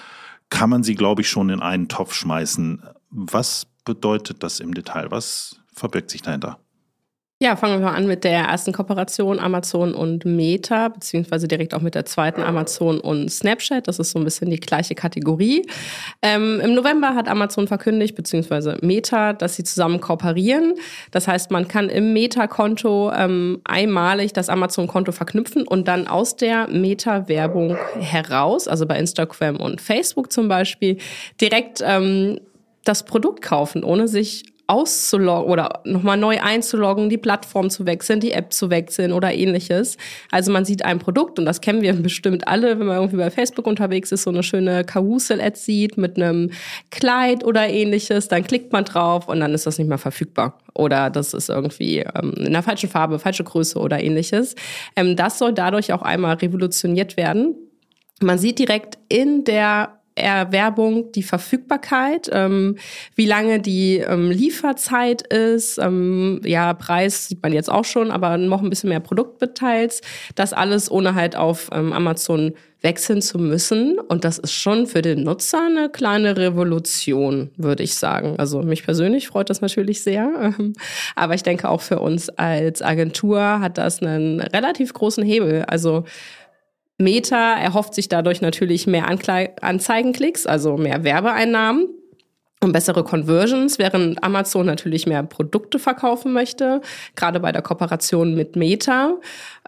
kann 0.49 0.69
man 0.69 0.83
sie, 0.83 0.93
glaube 0.93 1.21
ich, 1.21 1.29
schon 1.29 1.49
in 1.49 1.61
einen 1.61 1.87
Topf 1.87 2.13
schmeißen. 2.13 2.83
Was 3.09 3.65
bedeutet 3.83 4.43
das 4.43 4.59
im 4.59 4.75
Detail? 4.75 5.09
Was 5.09 5.55
verbirgt 5.73 6.11
sich 6.11 6.21
dahinter? 6.21 6.59
Ja, 7.41 7.55
fangen 7.55 7.79
wir 7.79 7.87
mal 7.87 7.95
an 7.95 8.05
mit 8.05 8.25
der 8.25 8.39
ersten 8.39 8.73
Kooperation 8.73 9.39
Amazon 9.39 9.93
und 9.93 10.25
Meta, 10.25 10.89
beziehungsweise 10.89 11.47
direkt 11.47 11.73
auch 11.73 11.79
mit 11.79 11.95
der 11.95 12.03
zweiten 12.03 12.41
Amazon 12.41 12.99
und 12.99 13.31
Snapchat. 13.31 13.87
Das 13.87 13.97
ist 13.97 14.11
so 14.11 14.19
ein 14.19 14.25
bisschen 14.25 14.49
die 14.49 14.59
gleiche 14.59 14.93
Kategorie. 14.93 15.65
Ähm, 16.21 16.59
Im 16.61 16.73
November 16.73 17.15
hat 17.15 17.29
Amazon 17.29 17.69
verkündigt, 17.69 18.13
beziehungsweise 18.15 18.77
Meta, 18.81 19.31
dass 19.31 19.55
sie 19.55 19.63
zusammen 19.63 20.01
kooperieren. 20.01 20.73
Das 21.11 21.29
heißt, 21.29 21.49
man 21.49 21.69
kann 21.69 21.87
im 21.87 22.11
Meta-Konto 22.11 23.13
ähm, 23.13 23.61
einmalig 23.63 24.33
das 24.33 24.49
Amazon-Konto 24.49 25.13
verknüpfen 25.13 25.65
und 25.65 25.87
dann 25.87 26.09
aus 26.09 26.35
der 26.35 26.67
Meta-Werbung 26.67 27.77
heraus, 28.01 28.67
also 28.67 28.85
bei 28.85 28.99
Instagram 28.99 29.55
und 29.55 29.79
Facebook 29.79 30.33
zum 30.33 30.49
Beispiel, 30.49 30.97
direkt 31.39 31.81
ähm, 31.85 32.41
das 32.83 33.05
Produkt 33.05 33.41
kaufen, 33.41 33.85
ohne 33.85 34.09
sich 34.09 34.43
auszuloggen 34.69 35.51
oder 35.51 35.81
nochmal 35.83 36.15
neu 36.15 36.39
einzuloggen, 36.39 37.09
die 37.09 37.17
Plattform 37.17 37.71
zu 37.71 37.87
wechseln, 37.87 38.19
die 38.19 38.31
App 38.31 38.53
zu 38.53 38.69
wechseln 38.69 39.11
oder 39.11 39.33
ähnliches. 39.33 39.97
Also 40.31 40.51
man 40.51 40.63
sieht 40.63 40.85
ein 40.85 40.99
Produkt 40.99 41.39
und 41.39 41.45
das 41.45 41.59
kennen 41.59 41.81
wir 41.81 41.93
bestimmt 42.03 42.47
alle, 42.47 42.79
wenn 42.79 42.85
man 42.85 42.97
irgendwie 42.97 43.17
bei 43.17 43.31
Facebook 43.31 43.65
unterwegs 43.65 44.11
ist, 44.11 44.23
so 44.23 44.29
eine 44.29 44.43
schöne 44.43 44.83
Carousel-Ad 44.83 45.57
sieht 45.57 45.97
mit 45.97 46.17
einem 46.17 46.51
Kleid 46.91 47.43
oder 47.43 47.67
ähnliches, 47.67 48.27
dann 48.27 48.43
klickt 48.43 48.71
man 48.71 48.85
drauf 48.85 49.27
und 49.27 49.39
dann 49.39 49.53
ist 49.53 49.65
das 49.65 49.79
nicht 49.79 49.87
mehr 49.87 49.97
verfügbar. 49.97 50.59
Oder 50.75 51.09
das 51.09 51.33
ist 51.33 51.49
irgendwie 51.49 51.99
ähm, 51.99 52.33
in 52.37 52.53
der 52.53 52.63
falschen 52.63 52.89
Farbe, 52.89 53.17
falsche 53.17 53.43
Größe 53.43 53.79
oder 53.79 54.01
ähnliches. 54.01 54.55
Ähm, 54.95 55.15
das 55.15 55.39
soll 55.39 55.53
dadurch 55.53 55.91
auch 55.93 56.03
einmal 56.03 56.35
revolutioniert 56.35 57.17
werden. 57.17 57.55
Man 58.21 58.37
sieht 58.37 58.59
direkt 58.59 58.97
in 59.07 59.45
der 59.45 59.98
Erwerbung 60.21 61.11
die 61.11 61.23
Verfügbarkeit, 61.23 62.29
ähm, 62.31 62.77
wie 63.15 63.25
lange 63.25 63.59
die 63.59 63.97
ähm, 63.97 64.31
Lieferzeit 64.31 65.21
ist, 65.21 65.77
ähm, 65.77 66.41
ja, 66.43 66.73
Preis 66.73 67.27
sieht 67.27 67.41
man 67.43 67.53
jetzt 67.53 67.71
auch 67.71 67.85
schon, 67.85 68.11
aber 68.11 68.37
noch 68.37 68.61
ein 68.61 68.69
bisschen 68.69 68.89
mehr 68.89 68.99
Produktdetails. 68.99 70.01
Das 70.35 70.53
alles 70.53 70.89
ohne 70.91 71.15
halt 71.15 71.35
auf 71.35 71.69
ähm, 71.73 71.93
Amazon 71.93 72.53
wechseln 72.81 73.21
zu 73.21 73.37
müssen. 73.37 73.99
Und 73.99 74.23
das 74.23 74.37
ist 74.37 74.53
schon 74.53 74.87
für 74.87 75.01
den 75.01 75.23
Nutzer 75.23 75.65
eine 75.65 75.89
kleine 75.89 76.37
Revolution, 76.37 77.51
würde 77.57 77.83
ich 77.83 77.95
sagen. 77.95 78.35
Also 78.37 78.61
mich 78.61 78.83
persönlich 78.83 79.27
freut 79.27 79.49
das 79.49 79.61
natürlich 79.61 80.01
sehr. 80.01 80.53
Ähm, 80.59 80.73
aber 81.15 81.33
ich 81.33 81.43
denke 81.43 81.69
auch 81.69 81.81
für 81.81 81.99
uns 81.99 82.29
als 82.29 82.81
Agentur 82.81 83.59
hat 83.59 83.77
das 83.77 84.01
einen 84.01 84.39
relativ 84.39 84.93
großen 84.93 85.23
Hebel. 85.23 85.63
Also 85.67 86.05
Meta 86.99 87.53
erhofft 87.53 87.95
sich 87.95 88.09
dadurch 88.09 88.41
natürlich 88.41 88.85
mehr 88.85 89.07
Anzeigenklicks, 89.07 90.45
also 90.45 90.77
mehr 90.77 91.03
Werbeeinnahmen 91.03 91.87
und 92.61 92.73
bessere 92.73 93.03
Conversions, 93.03 93.79
während 93.79 94.21
Amazon 94.21 94.65
natürlich 94.65 95.07
mehr 95.07 95.23
Produkte 95.23 95.79
verkaufen 95.79 96.33
möchte, 96.33 96.81
gerade 97.15 97.39
bei 97.39 97.51
der 97.53 97.61
Kooperation 97.61 98.35
mit 98.35 98.57
Meta. 98.57 99.15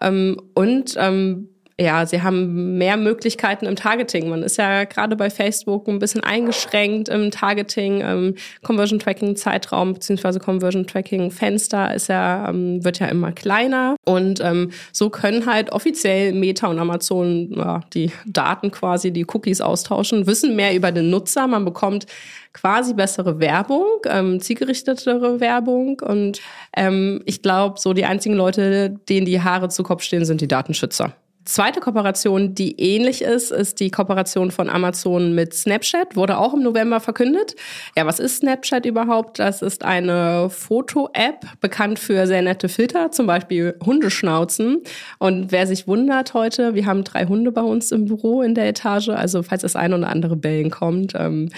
Ähm, 0.00 0.40
und 0.54 0.94
ähm, 0.98 1.48
ja, 1.82 2.06
sie 2.06 2.22
haben 2.22 2.78
mehr 2.78 2.96
Möglichkeiten 2.96 3.66
im 3.66 3.76
Targeting. 3.76 4.28
Man 4.28 4.42
ist 4.42 4.56
ja 4.56 4.84
gerade 4.84 5.16
bei 5.16 5.30
Facebook 5.30 5.88
ein 5.88 5.98
bisschen 5.98 6.22
eingeschränkt 6.22 7.08
im 7.08 7.30
Targeting, 7.30 8.00
ähm, 8.02 8.34
Conversion 8.62 8.98
Tracking 8.98 9.36
Zeitraum 9.36 9.94
bzw. 9.94 10.38
Conversion 10.38 10.86
Tracking 10.86 11.30
Fenster 11.30 11.94
ist 11.94 12.08
ja 12.08 12.48
ähm, 12.48 12.84
wird 12.84 13.00
ja 13.00 13.06
immer 13.06 13.32
kleiner 13.32 13.96
und 14.04 14.40
ähm, 14.40 14.70
so 14.92 15.10
können 15.10 15.46
halt 15.46 15.72
offiziell 15.72 16.32
Meta 16.32 16.68
und 16.68 16.78
Amazon 16.78 17.52
ja, 17.56 17.80
die 17.92 18.12
Daten 18.26 18.70
quasi, 18.70 19.12
die 19.12 19.26
Cookies 19.26 19.60
austauschen, 19.60 20.26
wissen 20.26 20.56
mehr 20.56 20.74
über 20.74 20.92
den 20.92 21.10
Nutzer. 21.10 21.46
Man 21.46 21.64
bekommt 21.64 22.06
quasi 22.52 22.94
bessere 22.94 23.40
Werbung, 23.40 23.86
ähm, 24.06 24.40
zielgerichtetere 24.40 25.40
Werbung 25.40 26.00
und 26.00 26.40
ähm, 26.76 27.22
ich 27.24 27.42
glaube, 27.42 27.80
so 27.80 27.92
die 27.92 28.04
einzigen 28.04 28.34
Leute, 28.34 28.90
denen 29.08 29.26
die 29.26 29.40
Haare 29.40 29.68
zu 29.68 29.82
Kopf 29.82 30.02
stehen, 30.02 30.24
sind 30.24 30.40
die 30.40 30.48
Datenschützer. 30.48 31.14
Zweite 31.44 31.80
Kooperation, 31.80 32.54
die 32.54 32.80
ähnlich 32.80 33.22
ist, 33.22 33.50
ist 33.50 33.80
die 33.80 33.90
Kooperation 33.90 34.52
von 34.52 34.70
Amazon 34.70 35.34
mit 35.34 35.54
Snapchat, 35.54 36.14
wurde 36.14 36.38
auch 36.38 36.54
im 36.54 36.62
November 36.62 37.00
verkündet. 37.00 37.56
Ja, 37.96 38.06
was 38.06 38.20
ist 38.20 38.36
Snapchat 38.38 38.86
überhaupt? 38.86 39.40
Das 39.40 39.60
ist 39.60 39.84
eine 39.84 40.50
Foto-App, 40.50 41.60
bekannt 41.60 41.98
für 41.98 42.26
sehr 42.28 42.42
nette 42.42 42.68
Filter, 42.68 43.10
zum 43.10 43.26
Beispiel 43.26 43.76
Hundeschnauzen. 43.84 44.82
Und 45.18 45.50
wer 45.50 45.66
sich 45.66 45.88
wundert 45.88 46.32
heute, 46.34 46.74
wir 46.74 46.86
haben 46.86 47.02
drei 47.02 47.26
Hunde 47.26 47.50
bei 47.50 47.62
uns 47.62 47.90
im 47.90 48.04
Büro 48.04 48.42
in 48.42 48.54
der 48.54 48.68
Etage, 48.68 49.08
also 49.08 49.42
falls 49.42 49.62
das 49.62 49.74
ein 49.74 49.92
oder 49.92 50.08
andere 50.08 50.36
Bellen 50.36 50.70
kommt, 50.70 51.14
ähm, 51.16 51.48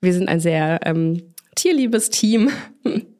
wir 0.00 0.12
sind 0.12 0.28
ein 0.28 0.40
sehr 0.40 0.80
ähm, 0.84 1.34
tierliebes 1.54 2.10
Team. 2.10 2.50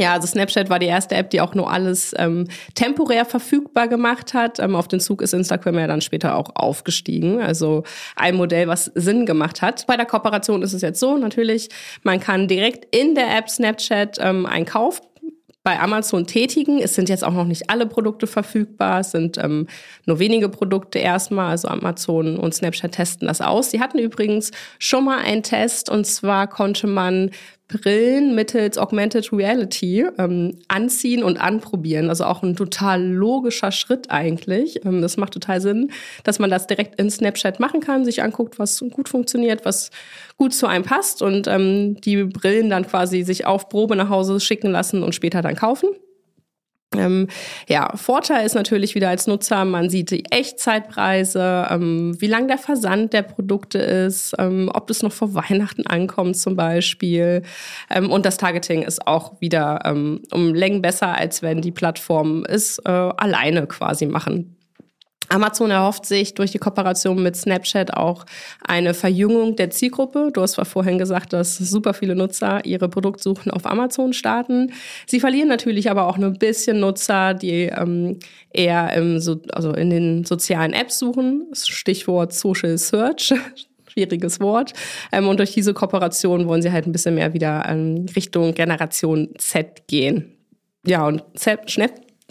Ja, 0.00 0.14
also 0.14 0.26
Snapchat 0.26 0.70
war 0.70 0.78
die 0.78 0.86
erste 0.86 1.14
App, 1.14 1.28
die 1.28 1.42
auch 1.42 1.54
nur 1.54 1.70
alles 1.70 2.14
ähm, 2.16 2.46
temporär 2.74 3.26
verfügbar 3.26 3.86
gemacht 3.86 4.32
hat. 4.32 4.58
Ähm, 4.58 4.74
auf 4.74 4.88
den 4.88 4.98
Zug 4.98 5.20
ist 5.20 5.34
Instagram 5.34 5.78
ja 5.78 5.86
dann 5.86 6.00
später 6.00 6.36
auch 6.36 6.52
aufgestiegen. 6.54 7.42
Also 7.42 7.82
ein 8.16 8.34
Modell, 8.34 8.66
was 8.66 8.86
Sinn 8.94 9.26
gemacht 9.26 9.60
hat. 9.60 9.86
Bei 9.86 9.98
der 9.98 10.06
Kooperation 10.06 10.62
ist 10.62 10.72
es 10.72 10.80
jetzt 10.80 11.00
so, 11.00 11.18
natürlich, 11.18 11.68
man 12.02 12.18
kann 12.18 12.48
direkt 12.48 12.96
in 12.96 13.14
der 13.14 13.36
App 13.36 13.50
Snapchat 13.50 14.16
ähm, 14.20 14.46
einen 14.46 14.64
Kauf 14.64 15.02
bei 15.62 15.78
Amazon 15.78 16.26
tätigen. 16.26 16.80
Es 16.80 16.94
sind 16.94 17.10
jetzt 17.10 17.22
auch 17.22 17.34
noch 17.34 17.44
nicht 17.44 17.68
alle 17.68 17.84
Produkte 17.84 18.26
verfügbar. 18.26 19.00
Es 19.00 19.10
sind 19.10 19.36
ähm, 19.36 19.66
nur 20.06 20.18
wenige 20.18 20.48
Produkte 20.48 20.98
erstmal. 20.98 21.50
Also 21.50 21.68
Amazon 21.68 22.38
und 22.38 22.54
Snapchat 22.54 22.92
testen 22.92 23.28
das 23.28 23.42
aus. 23.42 23.70
Sie 23.70 23.80
hatten 23.80 23.98
übrigens 23.98 24.50
schon 24.78 25.04
mal 25.04 25.18
einen 25.18 25.42
Test 25.42 25.90
und 25.90 26.06
zwar 26.06 26.46
konnte 26.46 26.86
man 26.86 27.32
Brillen 27.72 28.34
mittels 28.34 28.78
Augmented 28.78 29.32
Reality 29.32 30.04
ähm, 30.18 30.58
anziehen 30.68 31.22
und 31.22 31.38
anprobieren. 31.38 32.08
Also 32.08 32.24
auch 32.24 32.42
ein 32.42 32.56
total 32.56 33.02
logischer 33.02 33.72
Schritt 33.72 34.10
eigentlich. 34.10 34.84
Ähm, 34.84 35.02
das 35.02 35.16
macht 35.16 35.32
total 35.32 35.60
Sinn, 35.60 35.90
dass 36.24 36.38
man 36.38 36.50
das 36.50 36.66
direkt 36.66 37.00
in 37.00 37.10
Snapchat 37.10 37.60
machen 37.60 37.80
kann, 37.80 38.04
sich 38.04 38.22
anguckt, 38.22 38.58
was 38.58 38.78
gut 38.90 39.08
funktioniert, 39.08 39.64
was 39.64 39.90
gut 40.36 40.54
zu 40.54 40.66
einem 40.66 40.84
passt 40.84 41.22
und 41.22 41.46
ähm, 41.46 42.00
die 42.00 42.24
Brillen 42.24 42.70
dann 42.70 42.86
quasi 42.86 43.22
sich 43.22 43.46
auf 43.46 43.68
Probe 43.68 43.96
nach 43.96 44.08
Hause 44.08 44.40
schicken 44.40 44.70
lassen 44.70 45.02
und 45.02 45.14
später 45.14 45.42
dann 45.42 45.56
kaufen. 45.56 45.90
Ähm, 46.96 47.28
ja, 47.68 47.96
Vorteil 47.96 48.44
ist 48.44 48.54
natürlich 48.54 48.96
wieder 48.96 49.10
als 49.10 49.28
Nutzer, 49.28 49.64
man 49.64 49.90
sieht 49.90 50.10
die 50.10 50.24
Echtzeitpreise, 50.24 51.68
ähm, 51.70 52.20
wie 52.20 52.26
lang 52.26 52.48
der 52.48 52.58
Versand 52.58 53.12
der 53.12 53.22
Produkte 53.22 53.78
ist, 53.78 54.34
ähm, 54.38 54.70
ob 54.74 54.88
das 54.88 55.02
noch 55.02 55.12
vor 55.12 55.34
Weihnachten 55.34 55.86
ankommt 55.86 56.36
zum 56.36 56.56
Beispiel. 56.56 57.42
Ähm, 57.90 58.10
und 58.10 58.26
das 58.26 58.38
Targeting 58.38 58.82
ist 58.82 59.06
auch 59.06 59.40
wieder 59.40 59.80
ähm, 59.84 60.22
um 60.32 60.52
Längen 60.52 60.82
besser, 60.82 61.14
als 61.16 61.42
wenn 61.42 61.60
die 61.60 61.70
Plattformen 61.70 62.44
es 62.44 62.78
äh, 62.80 62.90
alleine 62.90 63.68
quasi 63.68 64.06
machen. 64.06 64.56
Amazon 65.30 65.70
erhofft 65.70 66.06
sich 66.06 66.34
durch 66.34 66.50
die 66.50 66.58
Kooperation 66.58 67.22
mit 67.22 67.36
Snapchat 67.36 67.94
auch 67.94 68.26
eine 68.66 68.94
Verjüngung 68.94 69.56
der 69.56 69.70
Zielgruppe. 69.70 70.30
Du 70.32 70.42
hast 70.42 70.52
zwar 70.52 70.64
vorhin 70.64 70.98
gesagt, 70.98 71.32
dass 71.32 71.56
super 71.56 71.94
viele 71.94 72.14
Nutzer 72.14 72.64
ihre 72.64 72.88
Produktsuchen 72.88 73.50
auf 73.50 73.66
Amazon 73.66 74.12
starten. 74.12 74.72
Sie 75.06 75.20
verlieren 75.20 75.48
natürlich 75.48 75.90
aber 75.90 76.06
auch 76.06 76.18
ein 76.18 76.32
bisschen 76.34 76.80
Nutzer, 76.80 77.34
die 77.34 77.64
ähm, 77.66 78.18
eher 78.52 78.92
im 78.94 79.20
so 79.20 79.40
also 79.52 79.72
in 79.72 79.90
den 79.90 80.24
sozialen 80.24 80.72
Apps 80.72 80.98
suchen. 80.98 81.48
Stichwort 81.54 82.32
Social 82.32 82.76
Search. 82.76 83.32
Schwieriges 83.88 84.40
Wort. 84.40 84.72
Ähm, 85.10 85.28
und 85.28 85.38
durch 85.38 85.52
diese 85.52 85.74
Kooperation 85.74 86.46
wollen 86.46 86.62
sie 86.62 86.70
halt 86.70 86.86
ein 86.86 86.92
bisschen 86.92 87.16
mehr 87.16 87.34
wieder 87.34 87.64
ähm, 87.68 88.06
Richtung 88.14 88.54
Generation 88.54 89.30
Z 89.38 89.88
gehen. 89.88 90.36
Ja, 90.86 91.06
und 91.06 91.22
Snap, 91.36 91.68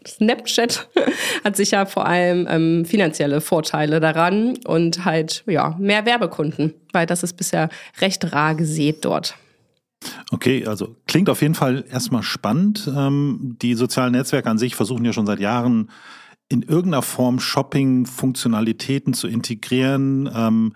Snapchat 0.08 0.90
hat 1.44 1.56
sicher 1.56 1.86
vor 1.86 2.06
allem 2.06 2.48
ähm, 2.50 2.86
finanzielle 2.86 3.42
Vorteile 3.42 4.00
daran 4.00 4.58
und 4.66 5.06
halt 5.06 5.44
ja 5.48 5.76
mehr 5.80 6.06
Werbekunden, 6.06 6.74
weil 6.94 7.06
das 7.06 7.24
ist 7.24 7.34
bisher 7.34 7.70
recht 8.02 8.32
rar 8.34 8.56
gesät 8.56 9.06
dort. 9.06 9.36
Okay, 10.32 10.66
also 10.66 10.96
klingt 11.08 11.30
auf 11.30 11.42
jeden 11.42 11.56
Fall 11.56 11.84
erstmal 11.92 12.24
spannend. 12.24 12.90
Ähm, 12.96 13.58
die 13.62 13.74
sozialen 13.74 14.14
Netzwerke 14.14 14.50
an 14.50 14.58
sich 14.58 14.76
versuchen 14.76 15.04
ja 15.04 15.14
schon 15.14 15.26
seit 15.26 15.40
Jahren 15.40 15.90
in 16.48 16.64
irgendeiner 16.64 17.02
Form 17.02 17.40
Shopping-Funktionalitäten 17.40 19.14
zu 19.14 19.28
integrieren. 19.28 20.30
Ähm, 20.34 20.74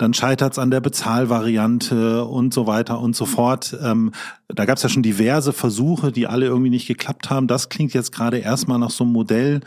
dann 0.00 0.14
scheitert 0.14 0.52
es 0.52 0.58
an 0.58 0.70
der 0.70 0.80
Bezahlvariante 0.80 2.24
und 2.24 2.54
so 2.54 2.66
weiter 2.66 3.00
und 3.00 3.14
so 3.14 3.26
fort. 3.26 3.76
Ähm, 3.82 4.12
da 4.48 4.64
gab 4.64 4.78
es 4.78 4.82
ja 4.82 4.88
schon 4.88 5.02
diverse 5.02 5.52
Versuche, 5.52 6.10
die 6.10 6.26
alle 6.26 6.46
irgendwie 6.46 6.70
nicht 6.70 6.86
geklappt 6.86 7.28
haben. 7.28 7.46
Das 7.46 7.68
klingt 7.68 7.92
jetzt 7.92 8.10
gerade 8.10 8.38
erstmal 8.38 8.78
nach 8.78 8.90
so 8.90 9.04
einem 9.04 9.12
Modell. 9.12 9.60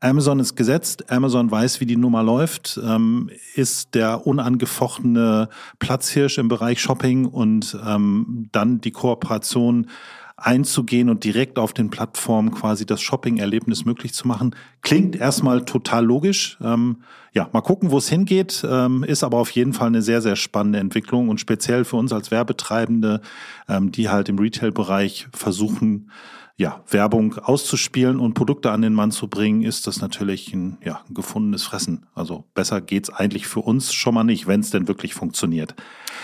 Amazon 0.00 0.38
ist 0.38 0.54
gesetzt, 0.54 1.10
Amazon 1.10 1.50
weiß, 1.50 1.80
wie 1.80 1.86
die 1.86 1.96
Nummer 1.96 2.22
läuft, 2.22 2.78
ähm, 2.84 3.30
ist 3.56 3.96
der 3.96 4.28
unangefochtene 4.28 5.48
Platzhirsch 5.80 6.38
im 6.38 6.46
Bereich 6.46 6.80
Shopping 6.80 7.24
und 7.26 7.76
ähm, 7.84 8.48
dann 8.52 8.80
die 8.80 8.92
Kooperation 8.92 9.88
einzugehen 10.38 11.10
und 11.10 11.24
direkt 11.24 11.58
auf 11.58 11.72
den 11.72 11.90
Plattformen 11.90 12.52
quasi 12.52 12.86
das 12.86 13.00
Shopping-Erlebnis 13.00 13.84
möglich 13.84 14.14
zu 14.14 14.28
machen. 14.28 14.54
Klingt 14.82 15.16
erstmal 15.16 15.64
total 15.64 16.04
logisch. 16.04 16.56
Ähm, 16.62 17.02
ja, 17.32 17.48
mal 17.52 17.60
gucken, 17.60 17.90
wo 17.90 17.98
es 17.98 18.08
hingeht. 18.08 18.64
Ähm, 18.68 19.02
ist 19.02 19.24
aber 19.24 19.38
auf 19.38 19.50
jeden 19.50 19.72
Fall 19.72 19.88
eine 19.88 20.00
sehr, 20.00 20.22
sehr 20.22 20.36
spannende 20.36 20.78
Entwicklung 20.78 21.28
und 21.28 21.40
speziell 21.40 21.84
für 21.84 21.96
uns 21.96 22.12
als 22.12 22.30
Werbetreibende, 22.30 23.20
ähm, 23.68 23.90
die 23.90 24.08
halt 24.08 24.28
im 24.28 24.38
Retail-Bereich 24.38 25.28
versuchen, 25.32 26.10
ja, 26.56 26.82
Werbung 26.88 27.38
auszuspielen 27.38 28.18
und 28.18 28.34
Produkte 28.34 28.72
an 28.72 28.82
den 28.82 28.92
Mann 28.92 29.12
zu 29.12 29.28
bringen, 29.28 29.62
ist 29.62 29.86
das 29.86 30.00
natürlich 30.00 30.52
ein, 30.52 30.78
ja, 30.84 31.02
ein 31.08 31.14
gefundenes 31.14 31.62
Fressen. 31.62 32.06
Also 32.14 32.44
besser 32.54 32.80
geht's 32.80 33.10
eigentlich 33.10 33.46
für 33.46 33.60
uns 33.60 33.92
schon 33.92 34.14
mal 34.14 34.24
nicht, 34.24 34.48
wenn 34.48 34.60
es 34.60 34.70
denn 34.70 34.88
wirklich 34.88 35.14
funktioniert. 35.14 35.76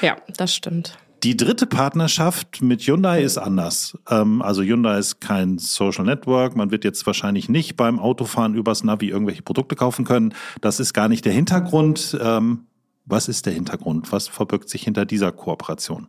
Ja, 0.02 0.16
das 0.36 0.52
stimmt. 0.52 0.98
Die 1.24 1.38
dritte 1.38 1.64
Partnerschaft 1.64 2.60
mit 2.60 2.82
Hyundai 2.82 3.22
ist 3.22 3.38
anders. 3.38 3.96
Ähm, 4.10 4.42
also 4.42 4.62
Hyundai 4.62 4.98
ist 4.98 5.22
kein 5.22 5.56
Social 5.56 6.04
Network. 6.04 6.54
Man 6.54 6.70
wird 6.70 6.84
jetzt 6.84 7.06
wahrscheinlich 7.06 7.48
nicht 7.48 7.78
beim 7.78 7.98
Autofahren 7.98 8.54
übers 8.54 8.84
Navi 8.84 9.08
irgendwelche 9.08 9.40
Produkte 9.40 9.74
kaufen 9.74 10.04
können. 10.04 10.34
Das 10.60 10.80
ist 10.80 10.92
gar 10.92 11.08
nicht 11.08 11.24
der 11.24 11.32
Hintergrund. 11.32 12.18
Ähm, 12.20 12.66
was 13.06 13.28
ist 13.28 13.46
der 13.46 13.54
Hintergrund? 13.54 14.12
Was 14.12 14.28
verbirgt 14.28 14.68
sich 14.68 14.82
hinter 14.82 15.06
dieser 15.06 15.32
Kooperation? 15.32 16.08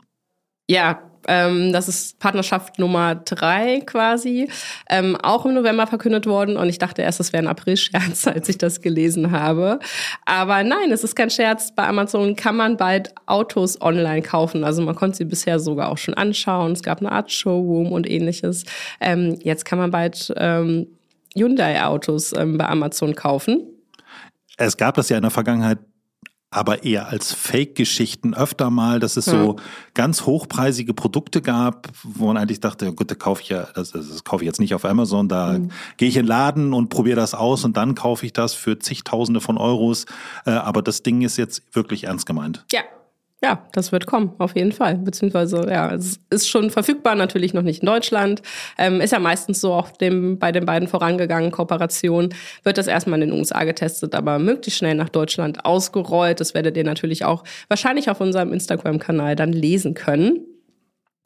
Ja, 0.67 0.99
ähm, 1.27 1.73
das 1.73 1.87
ist 1.87 2.19
Partnerschaft 2.19 2.79
Nummer 2.79 3.15
drei 3.15 3.81
quasi. 3.85 4.49
Ähm, 4.89 5.17
auch 5.21 5.45
im 5.45 5.53
November 5.53 5.87
verkündet 5.87 6.25
worden 6.25 6.57
und 6.57 6.69
ich 6.69 6.77
dachte 6.77 7.01
erst, 7.01 7.19
das 7.19 7.33
wäre 7.33 7.43
ein 7.43 7.47
April-Scherz, 7.47 8.27
als 8.27 8.49
ich 8.49 8.57
das 8.57 8.81
gelesen 8.81 9.31
habe. 9.31 9.79
Aber 10.25 10.63
nein, 10.63 10.91
es 10.91 11.03
ist 11.03 11.15
kein 11.15 11.29
Scherz. 11.29 11.73
Bei 11.73 11.87
Amazon 11.87 12.35
kann 12.35 12.55
man 12.55 12.77
bald 12.77 13.13
Autos 13.25 13.81
online 13.81 14.21
kaufen. 14.21 14.63
Also 14.63 14.81
man 14.81 14.95
konnte 14.95 15.17
sie 15.17 15.25
bisher 15.25 15.59
sogar 15.59 15.89
auch 15.89 15.97
schon 15.97 16.13
anschauen. 16.13 16.73
Es 16.73 16.83
gab 16.83 16.99
eine 16.99 17.11
Art 17.11 17.31
Showroom 17.31 17.91
und 17.91 18.09
ähnliches. 18.09 18.63
Ähm, 18.99 19.37
jetzt 19.41 19.65
kann 19.65 19.79
man 19.79 19.91
bald 19.91 20.33
ähm, 20.37 20.87
Hyundai-Autos 21.35 22.33
ähm, 22.33 22.57
bei 22.57 22.67
Amazon 22.67 23.15
kaufen. 23.15 23.63
Es 24.57 24.77
gab 24.77 24.95
das 24.95 25.09
ja 25.09 25.17
in 25.17 25.23
der 25.23 25.31
Vergangenheit 25.31 25.79
aber 26.51 26.83
eher 26.83 27.09
als 27.09 27.33
Fake-Geschichten 27.33 28.33
öfter 28.33 28.69
mal, 28.69 28.99
dass 28.99 29.17
es 29.17 29.25
so 29.25 29.57
ganz 29.93 30.25
hochpreisige 30.25 30.93
Produkte 30.93 31.41
gab, 31.41 31.89
wo 32.03 32.27
man 32.27 32.37
eigentlich 32.37 32.61
dachte, 32.61 32.93
gut, 32.93 33.11
da 33.11 33.15
kaufe 33.15 33.41
ich 33.41 33.49
ja, 33.49 33.67
das, 33.75 33.91
das 33.91 34.23
kaufe 34.23 34.43
ich 34.43 34.47
jetzt 34.47 34.59
nicht 34.59 34.73
auf 34.73 34.85
Amazon, 34.85 35.27
da 35.27 35.59
mhm. 35.59 35.71
gehe 35.97 36.07
ich 36.07 36.15
in 36.15 36.23
den 36.23 36.27
Laden 36.27 36.73
und 36.73 36.89
probiere 36.89 37.17
das 37.17 37.33
aus 37.33 37.65
und 37.65 37.75
dann 37.75 37.93
kaufe 37.93 38.25
ich 38.25 38.31
das 38.31 38.53
für 38.53 38.79
zigtausende 38.79 39.41
von 39.41 39.57
Euros. 39.57 40.05
Äh, 40.45 40.51
aber 40.51 40.81
das 40.81 41.03
Ding 41.03 41.23
ist 41.23 41.37
jetzt 41.37 41.63
wirklich 41.73 42.05
ernst 42.05 42.25
gemeint. 42.25 42.63
Ja, 42.71 42.81
ja, 43.43 43.67
das 43.73 43.91
wird 43.91 44.07
kommen, 44.07 44.33
auf 44.37 44.55
jeden 44.55 44.71
Fall. 44.71 44.95
Beziehungsweise, 44.95 45.67
ja, 45.69 45.93
es 45.93 46.19
ist 46.29 46.47
schon 46.47 46.71
verfügbar, 46.71 47.15
natürlich 47.15 47.53
noch 47.53 47.61
nicht 47.61 47.81
in 47.81 47.85
Deutschland. 47.85 48.41
Ähm, 48.77 49.01
ist 49.01 49.11
ja 49.11 49.19
meistens 49.19 49.61
so 49.61 49.73
auch 49.73 49.91
dem, 49.91 50.39
bei 50.39 50.51
den 50.51 50.65
beiden 50.65 50.87
vorangegangenen 50.87 51.51
Kooperationen 51.51 52.33
wird 52.63 52.77
das 52.77 52.87
erstmal 52.87 53.21
in 53.21 53.29
den 53.29 53.37
USA 53.37 53.63
getestet, 53.65 54.15
aber 54.15 54.39
möglichst 54.39 54.79
schnell 54.79 54.95
nach 54.95 55.09
Deutschland 55.09 55.65
ausgerollt. 55.65 56.39
Das 56.39 56.53
werdet 56.53 56.77
ihr 56.77 56.85
natürlich 56.85 57.25
auch 57.25 57.43
wahrscheinlich 57.67 58.09
auf 58.09 58.21
unserem 58.21 58.53
Instagram-Kanal 58.53 59.35
dann 59.35 59.51
lesen 59.51 59.93
können. 59.93 60.54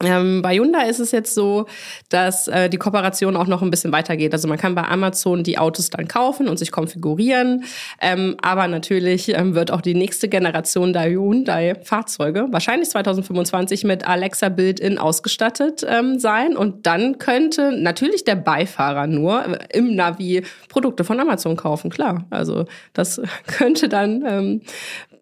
Ähm, 0.02 0.40
bei 0.40 0.56
Hyundai 0.56 0.88
ist 0.88 0.98
es 0.98 1.12
jetzt 1.12 1.34
so, 1.34 1.66
dass 2.08 2.48
äh, 2.48 2.70
die 2.70 2.78
Kooperation 2.78 3.36
auch 3.36 3.46
noch 3.46 3.60
ein 3.60 3.70
bisschen 3.70 3.92
weitergeht. 3.92 4.32
Also 4.32 4.48
man 4.48 4.56
kann 4.56 4.74
bei 4.74 4.84
Amazon 4.84 5.44
die 5.44 5.58
Autos 5.58 5.90
dann 5.90 6.08
kaufen 6.08 6.48
und 6.48 6.58
sich 6.58 6.72
konfigurieren. 6.72 7.64
Ähm, 8.00 8.36
aber 8.40 8.66
natürlich 8.66 9.28
ähm, 9.28 9.54
wird 9.54 9.70
auch 9.70 9.82
die 9.82 9.94
nächste 9.94 10.28
Generation 10.28 10.92
der 10.92 11.10
Hyundai-Fahrzeuge 11.10 12.46
wahrscheinlich 12.50 12.88
2025 12.88 13.84
mit 13.84 14.06
Alexa 14.06 14.48
Build-In 14.48 14.98
ausgestattet 14.98 15.84
ähm, 15.86 16.18
sein. 16.18 16.56
Und 16.56 16.86
dann 16.86 17.18
könnte 17.18 17.72
natürlich 17.72 18.24
der 18.24 18.36
Beifahrer 18.36 19.06
nur 19.06 19.44
äh, 19.44 19.58
im 19.76 19.94
Navi 19.94 20.42
Produkte 20.68 21.04
von 21.04 21.20
Amazon 21.20 21.56
kaufen. 21.56 21.90
Klar, 21.90 22.24
also 22.30 22.64
das 22.94 23.20
könnte 23.46 23.90
dann 23.90 24.24
ähm, 24.26 24.62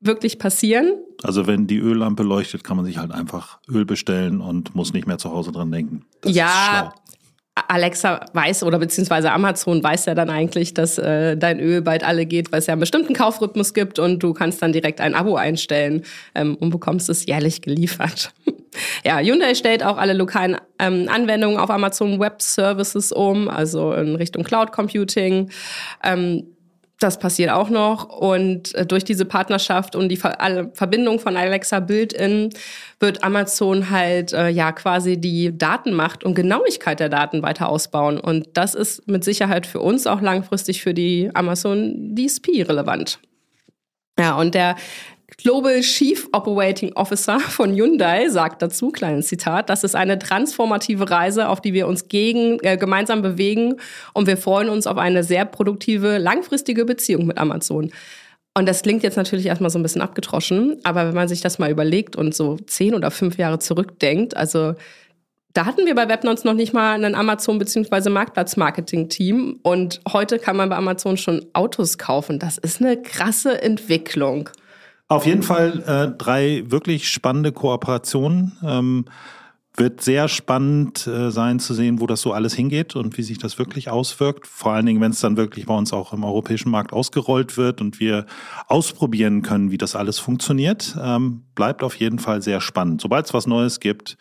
wirklich 0.01 0.39
passieren. 0.39 0.95
Also 1.23 1.47
wenn 1.47 1.67
die 1.67 1.79
Öllampe 1.79 2.23
leuchtet, 2.23 2.65
kann 2.65 2.77
man 2.77 2.87
sich 2.87 2.99
halt 2.99 3.11
einfach 3.11 3.59
Öl 3.69 3.85
bestellen 3.85 4.41
und 4.41 4.75
muss 4.75 4.93
nicht 4.93 5.07
mehr 5.07 5.19
zu 5.19 5.31
Hause 5.31 5.53
dran 5.53 5.71
denken. 5.71 6.05
Das 6.21 6.35
ja, 6.35 6.93
Alexa 7.67 8.21
weiß 8.33 8.63
oder 8.63 8.79
beziehungsweise 8.79 9.33
Amazon 9.33 9.83
weiß 9.83 10.07
ja 10.07 10.15
dann 10.15 10.31
eigentlich, 10.31 10.75
dass 10.75 10.99
äh, 10.99 11.37
dein 11.37 11.59
Öl 11.59 11.83
bald 11.83 12.05
alle 12.05 12.27
geht, 12.27 12.53
weil 12.53 12.61
es 12.61 12.67
ja 12.67 12.73
einen 12.73 12.81
bestimmten 12.81 13.15
Kaufrhythmus 13.15 13.75
gibt 13.75 13.99
und 13.99 14.23
du 14.23 14.33
kannst 14.33 14.63
dann 14.63 14.73
direkt 14.73 15.01
ein 15.01 15.15
Abo 15.15 15.37
einstellen 15.37 16.03
ähm, 16.35 16.57
und 16.57 16.71
bekommst 16.71 17.09
es 17.09 17.27
jährlich 17.27 17.63
geliefert. 17.63 18.33
ja, 19.05 19.19
Hyundai 19.19 19.55
stellt 19.55 19.83
auch 19.83 19.97
alle 19.97 20.13
lokalen 20.13 20.57
ähm, 20.79 21.09
Anwendungen 21.09 21.59
auf 21.59 21.71
Amazon 21.71 22.21
Web 22.21 22.43
Services 22.43 23.11
um, 23.11 23.49
also 23.49 23.93
in 23.93 24.15
Richtung 24.15 24.45
Cloud 24.45 24.73
Computing. 24.73 25.51
Ähm, 26.05 26.45
das 26.99 27.19
passiert 27.19 27.51
auch 27.51 27.71
noch. 27.71 28.09
Und 28.09 28.75
äh, 28.75 28.85
durch 28.85 29.05
diese 29.05 29.25
Partnerschaft 29.25 29.95
und 29.95 30.09
die 30.09 30.17
Verbindung 30.17 31.21
von 31.21 31.37
Alexa 31.37 31.81
Build-in 31.81 32.51
wird 33.01 33.23
Amazon 33.23 33.91
halt 33.91 34.33
äh, 34.33 34.49
ja 34.49 34.73
quasi 34.73 35.17
die 35.17 35.57
Datenmacht 35.57 36.25
und 36.25 36.35
Genauigkeit 36.35 37.01
der 37.01 37.09
Daten 37.09 37.43
weiter 37.43 37.69
ausbauen. 37.69 38.19
Und 38.19 38.49
das 38.55 38.75
ist 38.75 39.07
mit 39.09 39.25
Sicherheit 39.25 39.67
für 39.67 39.81
uns 39.81 40.07
auch 40.07 40.21
langfristig 40.21 40.83
für 40.83 40.95
die 40.95 41.31
Amazon 41.35 42.15
DSP 42.17 42.65
relevant. 42.69 43.21
Ja, 44.19 44.37
und 44.37 44.55
der 44.55 44.75
Global 45.37 45.81
Chief 45.83 46.27
Operating 46.33 46.95
Officer 46.95 47.39
von 47.39 47.75
Hyundai 47.75 48.29
sagt 48.29 48.63
dazu, 48.63 48.91
kleines 48.91 49.27
Zitat, 49.27 49.69
das 49.69 49.85
ist 49.85 49.95
eine 49.95 50.19
transformative 50.19 51.11
Reise, 51.11 51.49
auf 51.49 51.61
die 51.61 51.75
wir 51.75 51.87
uns 51.87 52.09
gegen, 52.09 52.59
äh, 52.63 52.79
gemeinsam 52.79 53.21
bewegen 53.21 53.77
und 54.15 54.27
wir 54.27 54.39
freuen 54.39 54.71
uns 54.71 54.87
auf 54.87 54.97
eine 54.97 55.23
sehr 55.23 55.45
produktive, 55.45 56.19
langfristige 56.19 56.87
Beziehung 56.87 57.27
mit 57.27 57.39
Amazon. 57.39 57.93
Und 58.55 58.67
das 58.67 58.83
klingt 58.83 59.03
jetzt 59.03 59.17
natürlich 59.17 59.47
erstmal 59.47 59.71
so 59.71 59.79
ein 59.79 59.83
bisschen 59.83 60.03
abgetroschen, 60.03 60.79
aber 60.83 61.07
wenn 61.07 61.15
man 61.15 61.29
sich 61.29 61.43
das 61.43 61.59
mal 61.59 61.71
überlegt 61.71 62.17
und 62.17 62.35
so 62.35 62.57
zehn 62.67 62.95
oder 62.95 63.11
fünf 63.11 63.37
Jahre 63.37 63.59
zurückdenkt, 63.59 64.37
also 64.37 64.75
da 65.53 65.67
hatten 65.67 65.87
wir 65.87 65.95
bei 65.95 66.09
Webnons 66.09 66.45
noch 66.45 66.55
nicht 66.55 66.73
mal 66.73 67.05
ein 67.05 67.15
Amazon- 67.15 67.59
bzw. 67.59 68.11
Marktplatz-Marketing-Team 68.11 69.61
und 69.63 70.01
heute 70.11 70.39
kann 70.39 70.57
man 70.57 70.71
bei 70.71 70.77
Amazon 70.77 71.17
schon 71.17 71.45
Autos 71.53 71.99
kaufen. 71.99 72.39
Das 72.39 72.59
ist 72.59 72.81
eine 72.81 73.01
krasse 73.01 73.61
Entwicklung. 73.63 74.51
Auf 75.09 75.25
jeden 75.25 75.43
Fall 75.43 75.83
äh, 75.87 76.17
drei 76.17 76.65
wirklich 76.67 77.09
spannende 77.09 77.53
Kooperationen. 77.53 78.59
Ähm, 78.63 79.05
wird 79.79 80.01
sehr 80.03 80.29
spannend 80.29 81.07
äh, 81.07 81.31
sein 81.31 81.61
zu 81.61 81.73
sehen, 81.73 82.01
wo 82.01 82.07
das 82.07 82.21
so 82.21 82.33
alles 82.33 82.53
hingeht 82.53 82.97
und 82.97 83.17
wie 83.17 83.23
sich 83.23 83.39
das 83.39 83.59
wirklich 83.59 83.91
auswirkt. 83.91 84.47
Vor 84.47 84.73
allen 84.73 84.87
Dingen, 84.87 85.01
wenn 85.01 85.13
es 85.13 85.21
dann 85.21 85.37
wirklich 85.37 85.67
bei 85.67 85.75
uns 85.75 85.93
auch 85.93 86.13
im 86.13 86.25
europäischen 86.25 86.71
Markt 86.71 86.93
ausgerollt 86.93 87.57
wird 87.57 87.81
und 87.81 88.01
wir 88.01 88.27
ausprobieren 88.67 89.43
können, 89.43 89.71
wie 89.71 89.79
das 89.79 89.95
alles 89.95 90.19
funktioniert. 90.19 90.97
Ähm, 91.01 91.45
bleibt 91.55 91.83
auf 91.83 91.95
jeden 91.95 92.19
Fall 92.19 92.43
sehr 92.43 92.61
spannend. 92.61 93.01
Sobald 93.01 93.27
es 93.27 93.35
was 93.35 93.47
Neues 93.47 93.81
gibt, 93.81 94.19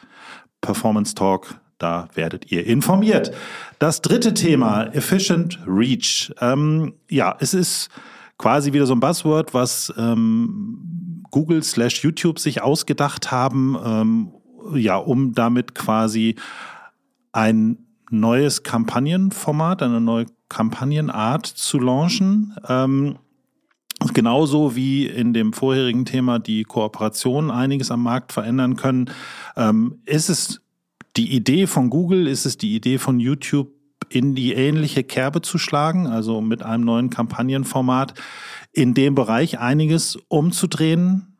Performance 0.62 1.16
Talk, 1.16 1.60
da 1.80 2.08
werdet 2.14 2.52
ihr 2.52 2.66
informiert. 2.66 3.32
Das 3.80 4.02
dritte 4.02 4.34
Thema, 4.34 4.84
Efficient 4.94 5.60
Reach. 5.68 6.34
Ähm, 6.40 6.94
ja, 7.10 7.36
es 7.40 7.54
ist 7.54 7.90
quasi 8.38 8.74
wieder 8.74 8.86
so 8.86 8.94
ein 8.94 9.00
Buzzword, 9.00 9.54
was 9.54 9.94
ähm, 9.98 11.24
Google 11.32 11.64
slash 11.64 12.04
YouTube 12.04 12.40
sich 12.40 12.62
ausgedacht 12.62 13.32
haben, 13.32 13.78
ähm, 13.84 14.32
ja, 14.76 14.98
um 14.98 15.34
damit 15.34 15.76
quasi 15.76 16.36
ein 17.32 17.78
neues 18.10 18.64
Kampagnenformat, 18.64 19.84
eine 19.84 20.02
neue 20.02 20.26
Kampagnenart 20.50 21.46
zu 21.46 21.80
launchen. 21.80 22.56
Ähm, 22.68 23.18
Genauso 24.14 24.76
wie 24.76 25.08
in 25.08 25.34
dem 25.34 25.54
vorherigen 25.54 26.06
Thema 26.06 26.38
die 26.38 26.64
Kooperationen 26.64 27.50
einiges 27.50 27.90
am 27.90 28.04
Markt 28.04 28.32
verändern 28.32 28.76
können, 28.76 29.10
ähm, 29.56 30.02
ist 30.06 30.30
es 30.30 30.62
die 31.16 31.36
Idee 31.36 31.66
von 31.66 31.90
Google, 31.90 32.28
ist 32.28 32.46
es 32.46 32.58
die 32.58 32.76
Idee 32.76 33.00
von 33.00 33.20
YouTube, 33.20 33.72
in 34.10 34.36
die 34.36 34.54
ähnliche 34.54 35.04
Kerbe 35.04 35.42
zu 35.42 35.58
schlagen, 35.58 36.08
also 36.08 36.42
mit 36.42 36.64
einem 36.64 36.86
neuen 36.86 37.10
Kampagnenformat 37.10 38.14
in 38.72 38.94
dem 38.94 39.16
Bereich 39.16 39.60
einiges 39.60 40.18
umzudrehen, 40.28 41.38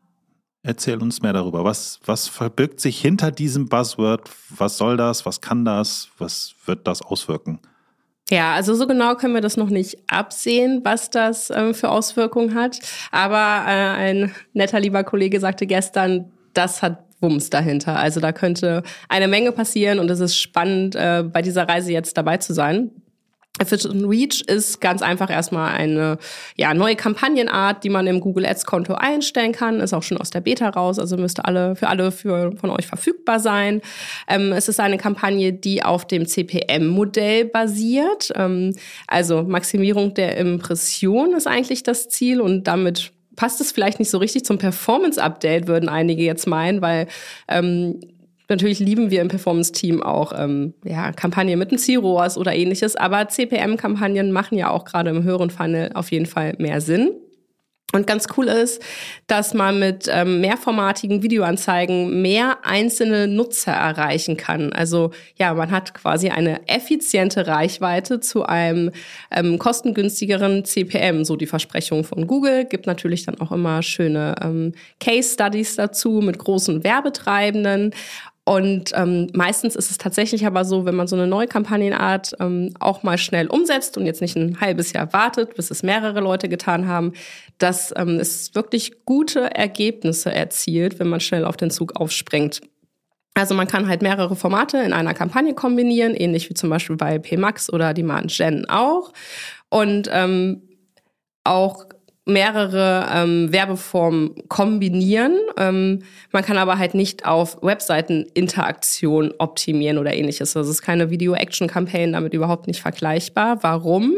Erzähl 0.64 1.00
uns 1.00 1.22
mehr 1.22 1.32
darüber. 1.32 1.64
Was, 1.64 2.00
was 2.04 2.28
verbirgt 2.28 2.80
sich 2.80 3.00
hinter 3.00 3.30
diesem 3.30 3.68
Buzzword? 3.68 4.28
Was 4.50 4.76
soll 4.76 4.96
das? 4.96 5.24
Was 5.24 5.40
kann 5.40 5.64
das? 5.64 6.10
Was 6.18 6.54
wird 6.66 6.86
das 6.86 7.00
auswirken? 7.00 7.60
Ja, 8.28 8.54
also 8.54 8.74
so 8.74 8.86
genau 8.86 9.14
können 9.14 9.34
wir 9.34 9.40
das 9.40 9.56
noch 9.56 9.70
nicht 9.70 9.96
absehen, 10.08 10.82
was 10.84 11.08
das 11.08 11.50
ähm, 11.50 11.72
für 11.72 11.88
Auswirkungen 11.88 12.54
hat. 12.54 12.80
Aber 13.10 13.64
äh, 13.66 13.70
ein 13.70 14.34
netter 14.52 14.80
lieber 14.80 15.04
Kollege 15.04 15.40
sagte 15.40 15.66
gestern, 15.66 16.32
das 16.52 16.82
hat 16.82 17.04
Wumms 17.20 17.50
dahinter. 17.50 17.98
Also 17.98 18.20
da 18.20 18.32
könnte 18.32 18.82
eine 19.08 19.28
Menge 19.28 19.52
passieren 19.52 19.98
und 19.98 20.10
es 20.10 20.20
ist 20.20 20.36
spannend, 20.36 20.94
äh, 20.94 21.24
bei 21.24 21.42
dieser 21.42 21.68
Reise 21.68 21.92
jetzt 21.92 22.16
dabei 22.16 22.38
zu 22.38 22.52
sein. 22.52 22.90
Efficient 23.58 24.08
Reach 24.08 24.42
ist 24.46 24.80
ganz 24.80 25.02
einfach 25.02 25.30
erstmal 25.30 25.74
eine 25.74 26.18
ja, 26.56 26.74
neue 26.74 26.96
Kampagnenart, 26.96 27.84
die 27.84 27.88
man 27.88 28.06
im 28.06 28.20
Google 28.20 28.46
Ads 28.46 28.66
Konto 28.66 28.94
einstellen 28.94 29.52
kann. 29.52 29.80
Ist 29.80 29.92
auch 29.92 30.02
schon 30.02 30.18
aus 30.18 30.30
der 30.30 30.40
Beta 30.40 30.68
raus, 30.68 30.98
also 30.98 31.16
müsste 31.16 31.44
alle 31.44 31.76
für 31.76 31.88
alle 31.88 32.12
für, 32.12 32.52
von 32.56 32.70
euch 32.70 32.86
verfügbar 32.86 33.40
sein. 33.40 33.80
Ähm, 34.28 34.52
es 34.52 34.68
ist 34.68 34.80
eine 34.80 34.98
Kampagne, 34.98 35.52
die 35.52 35.82
auf 35.82 36.06
dem 36.06 36.26
CPM-Modell 36.26 37.46
basiert. 37.46 38.32
Ähm, 38.36 38.74
also 39.06 39.42
Maximierung 39.42 40.14
der 40.14 40.36
Impression 40.36 41.34
ist 41.34 41.46
eigentlich 41.46 41.82
das 41.82 42.08
Ziel 42.08 42.40
und 42.40 42.64
damit 42.64 43.12
passt 43.38 43.60
es 43.60 43.70
vielleicht 43.70 44.00
nicht 44.00 44.10
so 44.10 44.18
richtig 44.18 44.44
zum 44.44 44.58
Performance-Update, 44.58 45.68
würden 45.68 45.88
einige 45.88 46.24
jetzt 46.24 46.46
meinen, 46.46 46.82
weil 46.82 47.06
ähm, 47.48 48.00
Natürlich 48.50 48.78
lieben 48.78 49.10
wir 49.10 49.20
im 49.20 49.28
Performance-Team 49.28 50.02
auch 50.02 50.32
ähm, 50.34 50.72
ja, 50.82 51.12
Kampagnen 51.12 51.58
mit 51.58 51.70
einem 51.70 51.78
CROAS 51.78 52.38
oder 52.38 52.54
ähnliches, 52.54 52.96
aber 52.96 53.28
CPM-Kampagnen 53.28 54.32
machen 54.32 54.56
ja 54.56 54.70
auch 54.70 54.86
gerade 54.86 55.10
im 55.10 55.22
höheren 55.22 55.50
Funnel 55.50 55.90
auf 55.92 56.10
jeden 56.10 56.24
Fall 56.24 56.54
mehr 56.56 56.80
Sinn. 56.80 57.10
Und 57.94 58.06
ganz 58.06 58.26
cool 58.36 58.48
ist, 58.48 58.82
dass 59.28 59.54
man 59.54 59.78
mit 59.78 60.10
ähm, 60.12 60.42
mehrformatigen 60.42 61.22
Videoanzeigen 61.22 62.20
mehr 62.20 62.58
einzelne 62.62 63.26
Nutzer 63.26 63.72
erreichen 63.72 64.36
kann. 64.36 64.74
Also 64.74 65.12
ja, 65.36 65.54
man 65.54 65.70
hat 65.70 65.94
quasi 65.94 66.28
eine 66.28 66.68
effiziente 66.68 67.46
Reichweite 67.46 68.20
zu 68.20 68.44
einem 68.44 68.90
ähm, 69.30 69.58
kostengünstigeren 69.58 70.66
CPM, 70.66 71.24
so 71.24 71.36
die 71.36 71.46
Versprechung 71.46 72.04
von 72.04 72.26
Google. 72.26 72.66
Gibt 72.66 72.86
natürlich 72.86 73.24
dann 73.24 73.40
auch 73.40 73.52
immer 73.52 73.82
schöne 73.82 74.34
ähm, 74.42 74.74
Case 75.00 75.32
Studies 75.32 75.76
dazu 75.76 76.20
mit 76.22 76.38
großen 76.38 76.84
Werbetreibenden. 76.84 77.94
Und 78.48 78.92
ähm, 78.94 79.26
meistens 79.34 79.76
ist 79.76 79.90
es 79.90 79.98
tatsächlich 79.98 80.46
aber 80.46 80.64
so, 80.64 80.86
wenn 80.86 80.94
man 80.94 81.06
so 81.06 81.16
eine 81.16 81.26
neue 81.26 81.48
Kampagnenart 81.48 82.34
ähm, 82.40 82.72
auch 82.80 83.02
mal 83.02 83.18
schnell 83.18 83.46
umsetzt 83.46 83.98
und 83.98 84.06
jetzt 84.06 84.22
nicht 84.22 84.36
ein 84.36 84.58
halbes 84.58 84.94
Jahr 84.94 85.12
wartet, 85.12 85.54
bis 85.54 85.70
es 85.70 85.82
mehrere 85.82 86.20
Leute 86.20 86.48
getan 86.48 86.88
haben, 86.88 87.12
dass 87.58 87.92
ähm, 87.94 88.18
es 88.18 88.54
wirklich 88.54 89.04
gute 89.04 89.54
Ergebnisse 89.54 90.32
erzielt, 90.32 90.98
wenn 90.98 91.10
man 91.10 91.20
schnell 91.20 91.44
auf 91.44 91.58
den 91.58 91.70
Zug 91.70 92.00
aufspringt. 92.00 92.62
Also 93.34 93.54
man 93.54 93.68
kann 93.68 93.86
halt 93.86 94.00
mehrere 94.00 94.34
Formate 94.34 94.78
in 94.78 94.94
einer 94.94 95.12
Kampagne 95.12 95.52
kombinieren, 95.52 96.14
ähnlich 96.14 96.48
wie 96.48 96.54
zum 96.54 96.70
Beispiel 96.70 96.96
bei 96.96 97.18
PMax 97.18 97.70
oder 97.70 97.92
Demand 97.92 98.34
Gen 98.34 98.64
auch. 98.70 99.12
Und 99.68 100.08
ähm, 100.10 100.62
auch 101.44 101.84
mehrere 102.28 103.06
ähm, 103.12 103.52
Werbeformen 103.52 104.34
kombinieren. 104.48 105.36
Ähm, 105.56 106.00
man 106.30 106.44
kann 106.44 106.58
aber 106.58 106.78
halt 106.78 106.94
nicht 106.94 107.24
auf 107.24 107.58
Webseiteninteraktion 107.62 109.32
optimieren 109.38 109.98
oder 109.98 110.12
ähnliches. 110.14 110.56
Also 110.56 110.68
es 110.68 110.76
ist 110.76 110.82
keine 110.82 111.10
Video-Action-Campaign 111.10 112.12
damit 112.12 112.34
überhaupt 112.34 112.66
nicht 112.66 112.80
vergleichbar. 112.80 113.62
Warum? 113.62 114.14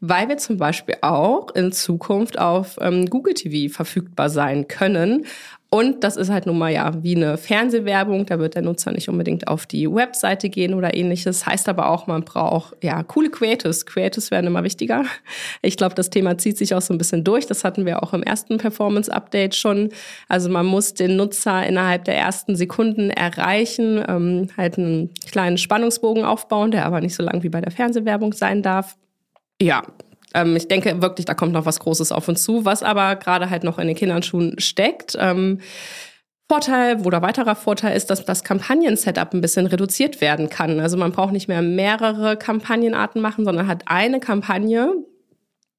Weil 0.00 0.28
wir 0.28 0.38
zum 0.38 0.56
Beispiel 0.56 0.96
auch 1.00 1.54
in 1.54 1.72
Zukunft 1.72 2.38
auf 2.38 2.76
ähm, 2.80 3.06
Google 3.06 3.34
TV 3.34 3.72
verfügbar 3.72 4.30
sein 4.30 4.68
können 4.68 5.26
und 5.70 6.02
das 6.02 6.16
ist 6.16 6.30
halt 6.30 6.46
nun 6.46 6.56
mal 6.56 6.72
ja 6.72 6.92
wie 7.02 7.14
eine 7.14 7.36
Fernsehwerbung. 7.36 8.24
Da 8.24 8.38
wird 8.38 8.54
der 8.54 8.62
Nutzer 8.62 8.90
nicht 8.90 9.10
unbedingt 9.10 9.48
auf 9.48 9.66
die 9.66 9.92
Webseite 9.92 10.48
gehen 10.48 10.72
oder 10.72 10.96
ähnliches. 10.96 11.44
Heißt 11.44 11.68
aber 11.68 11.90
auch, 11.90 12.06
man 12.06 12.24
braucht 12.24 12.82
ja 12.82 13.02
coole 13.02 13.28
Creatives. 13.28 13.84
Creatives 13.84 14.30
werden 14.30 14.46
immer 14.46 14.64
wichtiger. 14.64 15.04
Ich 15.60 15.76
glaube, 15.76 15.94
das 15.94 16.08
Thema 16.08 16.38
zieht 16.38 16.56
sich 16.56 16.74
auch 16.74 16.80
so 16.80 16.94
ein 16.94 16.98
bisschen 16.98 17.22
durch. 17.22 17.46
Das 17.46 17.64
hatten 17.64 17.84
wir 17.84 18.02
auch 18.02 18.14
im 18.14 18.22
ersten 18.22 18.56
Performance-Update 18.56 19.54
schon. 19.54 19.90
Also 20.28 20.48
man 20.48 20.64
muss 20.64 20.94
den 20.94 21.16
Nutzer 21.16 21.66
innerhalb 21.66 22.04
der 22.04 22.16
ersten 22.16 22.56
Sekunden 22.56 23.10
erreichen, 23.10 24.02
ähm, 24.08 24.48
halt 24.56 24.78
einen 24.78 25.12
kleinen 25.30 25.58
Spannungsbogen 25.58 26.24
aufbauen, 26.24 26.70
der 26.70 26.86
aber 26.86 27.02
nicht 27.02 27.14
so 27.14 27.22
lang 27.22 27.42
wie 27.42 27.50
bei 27.50 27.60
der 27.60 27.72
Fernsehwerbung 27.72 28.32
sein 28.32 28.62
darf. 28.62 28.96
Ja, 29.60 29.82
ähm, 30.34 30.56
ich 30.56 30.68
denke 30.68 31.00
wirklich, 31.02 31.26
da 31.26 31.34
kommt 31.34 31.52
noch 31.52 31.66
was 31.66 31.80
Großes 31.80 32.12
auf 32.12 32.28
uns 32.28 32.42
zu, 32.42 32.64
was 32.64 32.82
aber 32.82 33.16
gerade 33.16 33.50
halt 33.50 33.64
noch 33.64 33.78
in 33.78 33.86
den 33.86 33.96
Kinderschuhen 33.96 34.58
steckt. 34.58 35.16
Ähm, 35.18 35.60
Vorteil 36.50 37.02
oder 37.04 37.20
weiterer 37.20 37.54
Vorteil 37.54 37.94
ist, 37.94 38.08
dass 38.08 38.24
das 38.24 38.42
Kampagnen-Setup 38.42 39.34
ein 39.34 39.42
bisschen 39.42 39.66
reduziert 39.66 40.22
werden 40.22 40.48
kann. 40.48 40.80
Also 40.80 40.96
man 40.96 41.12
braucht 41.12 41.32
nicht 41.32 41.46
mehr 41.46 41.60
mehrere 41.60 42.38
Kampagnenarten 42.38 43.20
machen, 43.20 43.44
sondern 43.44 43.66
hat 43.66 43.82
eine 43.86 44.18
Kampagne, 44.18 44.94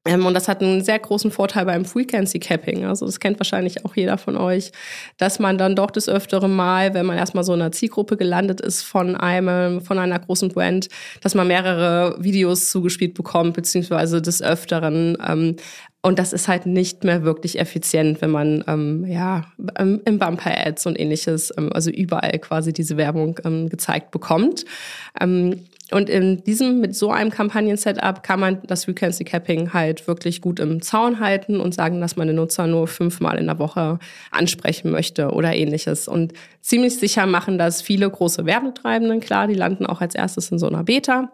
und 0.07 0.33
das 0.33 0.47
hat 0.47 0.62
einen 0.62 0.81
sehr 0.81 0.97
großen 0.97 1.29
Vorteil 1.29 1.65
beim 1.65 1.83
Frequency 1.83 2.39
Capping. 2.39 2.85
Also 2.85 3.05
das 3.05 3.19
kennt 3.19 3.38
wahrscheinlich 3.39 3.85
auch 3.85 3.95
jeder 3.95 4.17
von 4.17 4.38
euch, 4.38 4.71
dass 5.17 5.39
man 5.39 5.57
dann 5.57 5.75
doch 5.75 5.91
des 5.91 6.07
Öfteren 6.07 6.55
mal, 6.55 6.93
wenn 6.93 7.05
man 7.05 7.17
erstmal 7.17 7.43
so 7.43 7.53
in 7.53 7.62
einer 7.62 7.73
Zielgruppe 7.73 8.15
gelandet 8.15 8.62
ist 8.62 8.81
von 8.83 9.15
einem, 9.15 9.81
von 9.81 9.99
einer 9.99 10.17
großen 10.17 10.49
Brand, 10.49 10.88
dass 11.21 11.35
man 11.35 11.47
mehrere 11.47 12.15
Videos 12.19 12.71
zugespielt 12.71 13.13
bekommt, 13.13 13.53
beziehungsweise 13.53 14.21
des 14.21 14.41
Öfteren 14.41 15.17
ähm, 15.27 15.57
und 16.01 16.17
das 16.17 16.31
ist 16.31 16.47
halt 16.47 16.65
nicht 16.65 17.03
mehr 17.03 17.23
wirklich 17.23 17.59
effizient, 17.59 18.21
wenn 18.21 18.31
man 18.31 18.63
ähm, 18.67 19.05
ja 19.05 19.43
im 19.77 20.01
Bumper-Ads 20.05 20.85
und 20.85 20.97
ähnliches, 20.97 21.53
ähm, 21.57 21.73
also 21.73 21.91
überall 21.91 22.39
quasi 22.39 22.71
diese 22.71 22.95
Werbung 22.95 23.38
ähm, 23.43 23.67
gezeigt 23.67 24.12
bekommt. 24.12 24.63
Ähm, 25.19 25.65
und 25.91 26.10
in 26.10 26.43
diesem, 26.43 26.80
mit 26.80 26.95
so 26.95 27.12
einem 27.12 27.32
Kampagnen-Setup 27.32 28.21
kann 28.21 28.39
man 28.39 28.62
das 28.67 28.86
Frequency 28.86 29.23
Capping 29.23 29.73
halt 29.73 30.08
wirklich 30.08 30.41
gut 30.41 30.60
im 30.60 30.82
Zaun 30.82 31.19
halten 31.19 31.60
und 31.60 31.73
sagen, 31.73 31.99
dass 31.99 32.15
man 32.15 32.28
den 32.28 32.36
Nutzer 32.36 32.67
nur 32.67 32.88
fünfmal 32.88 33.38
in 33.38 33.47
der 33.47 33.60
Woche 33.60 33.97
ansprechen 34.32 34.91
möchte 34.91 35.32
oder 35.32 35.56
ähnliches. 35.56 36.08
Und 36.08 36.34
ziemlich 36.62 36.99
sicher 36.99 37.25
machen 37.25 37.58
das 37.58 37.82
viele 37.82 38.10
große 38.10 38.45
Werbetreibenden. 38.45 39.19
Klar, 39.19 39.47
die 39.47 39.56
landen 39.56 39.86
auch 39.86 40.02
als 40.02 40.15
erstes 40.15 40.52
in 40.52 40.60
so 40.60 40.67
einer 40.67 40.84
Beta. 40.84 41.32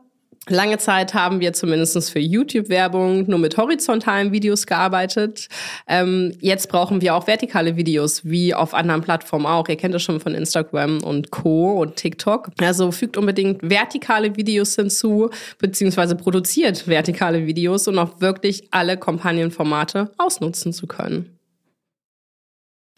Lange 0.47 0.77
Zeit 0.77 1.15
haben 1.15 1.39
wir 1.39 1.53
zumindest 1.53 2.11
für 2.11 2.19
YouTube-Werbung 2.19 3.27
nur 3.27 3.39
mit 3.39 3.57
horizontalen 3.57 4.31
Videos 4.31 4.67
gearbeitet. 4.67 5.47
Ähm, 5.87 6.33
jetzt 6.39 6.69
brauchen 6.69 7.01
wir 7.01 7.15
auch 7.15 7.25
vertikale 7.25 7.77
Videos, 7.77 8.23
wie 8.25 8.53
auf 8.53 8.75
anderen 8.75 9.01
Plattformen 9.01 9.47
auch. 9.47 9.67
Ihr 9.69 9.75
kennt 9.75 9.95
das 9.95 10.03
schon 10.03 10.19
von 10.19 10.35
Instagram 10.35 11.01
und 11.01 11.31
Co. 11.31 11.81
und 11.81 11.95
TikTok. 11.95 12.51
Also 12.61 12.91
fügt 12.91 13.17
unbedingt 13.17 13.67
vertikale 13.67 14.35
Videos 14.35 14.75
hinzu, 14.75 15.31
beziehungsweise 15.57 16.15
produziert 16.15 16.87
vertikale 16.87 17.47
Videos, 17.47 17.87
um 17.87 17.97
auch 17.97 18.21
wirklich 18.21 18.67
alle 18.69 18.97
Kampagnenformate 18.97 20.11
ausnutzen 20.19 20.73
zu 20.73 20.85
können. 20.85 21.39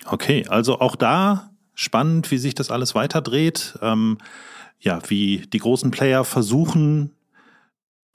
Okay, 0.05 0.45
also 0.49 0.79
auch 0.79 0.97
da 0.97 1.51
spannend, 1.73 2.29
wie 2.29 2.37
sich 2.39 2.55
das 2.55 2.71
alles 2.71 2.93
weiterdreht. 2.93 3.77
Ähm, 3.81 4.17
ja, 4.79 4.99
wie 5.07 5.47
die 5.47 5.59
großen 5.59 5.91
Player 5.91 6.23
versuchen, 6.23 7.16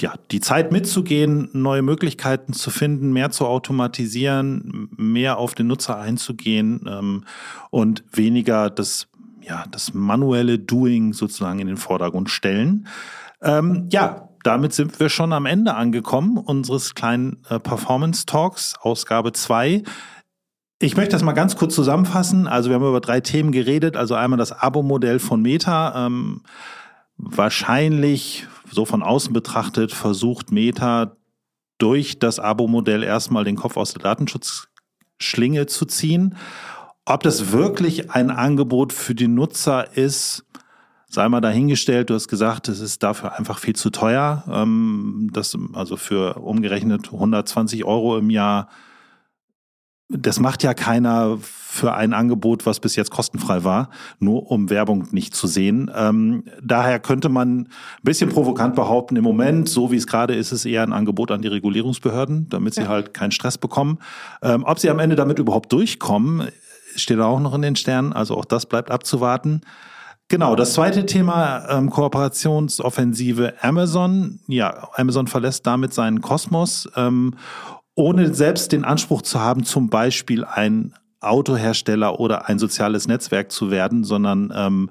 ja, 0.03 0.15
die 0.31 0.41
Zeit 0.41 0.73
mitzugehen, 0.73 1.49
neue 1.53 1.83
Möglichkeiten 1.83 2.53
zu 2.53 2.71
finden, 2.71 3.13
mehr 3.13 3.31
zu 3.31 3.47
automatisieren, 3.47 4.89
mehr 4.97 5.39
auf 5.39 5.55
den 5.55 5.69
Nutzer 5.69 5.99
einzugehen 5.99 6.85
ähm, 6.87 7.25
und 7.71 8.05
weniger 8.13 8.69
das 8.69 9.09
ja, 9.45 9.65
das 9.71 9.93
manuelle 9.95 10.59
Doing 10.59 11.13
sozusagen 11.13 11.59
in 11.59 11.67
den 11.67 11.77
Vordergrund 11.77 12.31
stellen. 12.31 12.87
Ähm, 13.43 13.89
ja, 13.91 14.29
damit 14.45 14.73
sind 14.73 14.99
wir 15.01 15.09
schon 15.09 15.33
am 15.33 15.47
Ende 15.47 15.75
angekommen 15.75 16.39
unseres 16.39 16.95
kleinen 16.95 17.39
äh, 17.49 17.59
Performance 17.59 18.27
Talks, 18.27 18.75
Ausgabe 18.81 19.33
2. 19.33 19.83
Ich 20.81 20.97
möchte 20.97 21.13
das 21.13 21.23
mal 21.23 21.33
ganz 21.33 21.57
kurz 21.57 21.75
zusammenfassen. 21.75 22.49
Also 22.49 22.71
wir 22.71 22.75
haben 22.75 22.87
über 22.87 23.01
drei 23.01 23.21
Themen 23.21 23.53
geredet. 23.53 23.97
Also 23.97 24.15
einmal 24.15 24.39
das 24.39 24.53
Abo-Modell 24.53 25.21
von 25.21 25.41
Meta. 25.41 26.07
Ähm, 26.07 26.43
wahrscheinlich, 27.17 28.47
so 28.73 28.85
von 28.85 29.03
außen 29.03 29.33
betrachtet, 29.33 29.93
versucht 29.93 30.51
Meta 30.51 31.17
durch 31.79 32.19
das 32.19 32.39
Abo-Modell 32.39 33.03
erstmal 33.03 33.45
den 33.45 33.57
Kopf 33.57 33.77
aus 33.77 33.93
der 33.93 34.03
Datenschutzschlinge 34.03 35.67
zu 35.67 35.85
ziehen. 35.85 36.37
Ob 37.05 37.23
das 37.23 37.53
wirklich 37.53 38.11
ein 38.11 38.31
Angebot 38.31 38.93
für 38.93 39.15
die 39.15 39.29
Nutzer 39.29 39.97
ist, 39.97 40.45
sei 41.09 41.29
mal 41.29 41.41
dahingestellt. 41.41 42.09
Du 42.09 42.15
hast 42.15 42.29
gesagt, 42.29 42.69
es 42.69 42.81
ist 42.81 43.03
dafür 43.03 43.37
einfach 43.37 43.59
viel 43.59 43.77
zu 43.77 43.91
teuer. 43.91 44.45
Ähm, 44.51 45.29
das, 45.33 45.57
also 45.75 45.97
für 45.97 46.37
umgerechnet 46.37 47.13
120 47.13 47.85
Euro 47.85 48.17
im 48.17 48.31
Jahr 48.31 48.69
das 50.13 50.41
macht 50.41 50.63
ja 50.63 50.75
keiner 50.75 51.39
für 51.41 51.95
ein 51.95 52.13
Angebot, 52.13 52.67
was 52.67 52.81
bis 52.81 52.97
jetzt 52.97 53.11
kostenfrei 53.11 53.65
war, 53.65 53.89
nur 54.19 54.51
um 54.51 54.69
Werbung 54.69 55.09
nicht 55.11 55.35
zu 55.35 55.47
sehen. 55.47 55.91
Ähm, 55.97 56.45
daher 56.63 57.01
könnte 57.01 57.31
man 57.31 57.61
ein 57.61 57.69
bisschen 58.03 58.29
provokant 58.29 58.75
behaupten, 58.75 59.17
im 59.17 59.25
Moment, 59.25 59.71
so 59.71 59.91
wie 59.91 59.97
es 59.97 60.07
gerade 60.07 60.35
ist, 60.35 60.53
ist 60.53 60.61
es 60.61 60.65
eher 60.67 60.83
ein 60.83 60.93
Angebot 60.93 61.31
an 61.31 61.41
die 61.41 61.49
Regulierungsbehörden, 61.49 62.51
damit 62.51 62.75
sie 62.75 62.83
ja. 62.83 62.89
halt 62.89 63.15
keinen 63.15 63.31
Stress 63.31 63.57
bekommen. 63.57 63.99
Ähm, 64.43 64.65
ob 64.65 64.79
sie 64.79 64.91
am 64.91 64.99
Ende 64.99 65.17
damit 65.17 65.39
überhaupt 65.39 65.73
durchkommen, 65.73 66.49
steht 66.95 67.19
auch 67.21 67.41
noch 67.41 67.55
in 67.55 67.63
den 67.63 67.77
Sternen. 67.77 68.13
Also 68.13 68.37
auch 68.37 68.45
das 68.45 68.67
bleibt 68.67 68.91
abzuwarten. 68.91 69.63
Genau, 70.29 70.57
das 70.57 70.75
zweite 70.75 71.05
Thema, 71.05 71.69
ähm, 71.69 71.91
Kooperationsoffensive 71.91 73.55
Amazon. 73.63 74.41
Ja, 74.47 74.89
Amazon 74.95 75.27
verlässt 75.27 75.67
damit 75.67 75.93
seinen 75.95 76.21
Kosmos 76.21 76.89
ähm, 76.97 77.35
ohne 77.95 78.35
selbst 78.35 78.73
den 78.73 78.85
Anspruch 78.85 79.23
zu 79.23 79.41
haben, 79.41 79.65
zum 79.65 79.91
Beispiel 79.91 80.45
ein 80.45 80.95
Autohersteller 81.21 82.19
oder 82.19 82.49
ein 82.49 82.59
soziales 82.59 83.07
Netzwerk 83.07 83.53
zu 83.53 83.71
werden, 83.71 84.05
sondern 84.05 84.53
ähm, 84.55 84.91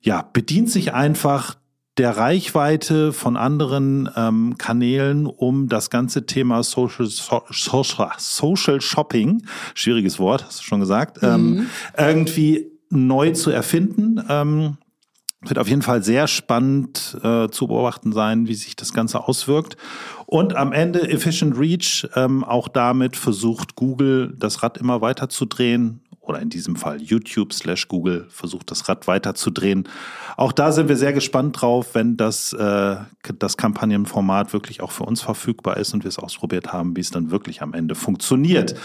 ja, 0.00 0.28
bedient 0.32 0.70
sich 0.70 0.92
einfach 0.92 1.56
der 1.98 2.16
Reichweite 2.16 3.12
von 3.12 3.36
anderen 3.36 4.08
ähm, 4.16 4.56
Kanälen, 4.56 5.26
um 5.26 5.68
das 5.68 5.90
ganze 5.90 6.24
Thema 6.24 6.62
Social, 6.62 7.06
so, 7.06 7.42
Social, 7.50 8.10
Social 8.16 8.80
Shopping, 8.80 9.44
schwieriges 9.74 10.18
Wort, 10.18 10.46
hast 10.46 10.60
du 10.60 10.64
schon 10.64 10.80
gesagt, 10.80 11.18
ähm, 11.22 11.50
mhm. 11.50 11.58
ähm, 11.58 11.66
irgendwie 12.08 12.72
neu 12.88 13.32
zu 13.32 13.50
erfinden. 13.50 14.24
Ähm, 14.28 14.78
wird 15.42 15.58
auf 15.58 15.68
jeden 15.68 15.82
Fall 15.82 16.02
sehr 16.02 16.28
spannend 16.28 17.18
äh, 17.22 17.48
zu 17.48 17.66
beobachten 17.66 18.12
sein, 18.12 18.46
wie 18.46 18.54
sich 18.54 18.76
das 18.76 18.92
Ganze 18.92 19.26
auswirkt. 19.26 19.76
Und 20.26 20.54
am 20.54 20.72
Ende 20.72 21.08
Efficient 21.08 21.58
Reach, 21.58 22.08
ähm, 22.14 22.44
auch 22.44 22.68
damit 22.68 23.16
versucht 23.16 23.74
Google 23.74 24.34
das 24.38 24.62
Rad 24.62 24.78
immer 24.78 25.00
weiter 25.00 25.28
zu 25.28 25.46
drehen 25.46 26.01
oder 26.22 26.40
in 26.40 26.50
diesem 26.50 26.76
Fall 26.76 27.02
YouTube 27.02 27.52
slash 27.52 27.88
Google 27.88 28.26
versucht 28.30 28.70
das 28.70 28.88
Rad 28.88 29.08
weiter 29.08 29.34
zu 29.34 29.50
drehen. 29.50 29.88
Auch 30.36 30.52
da 30.52 30.70
sind 30.70 30.88
wir 30.88 30.96
sehr 30.96 31.12
gespannt 31.12 31.60
drauf, 31.60 31.94
wenn 31.94 32.16
das, 32.16 32.52
äh, 32.52 32.96
das 33.38 33.56
Kampagnenformat 33.56 34.52
wirklich 34.52 34.80
auch 34.82 34.92
für 34.92 35.02
uns 35.02 35.20
verfügbar 35.20 35.76
ist 35.78 35.92
und 35.92 36.04
wir 36.04 36.08
es 36.08 36.20
ausprobiert 36.20 36.72
haben, 36.72 36.96
wie 36.96 37.00
es 37.00 37.10
dann 37.10 37.32
wirklich 37.32 37.60
am 37.60 37.74
Ende 37.74 37.96
funktioniert. 37.96 38.76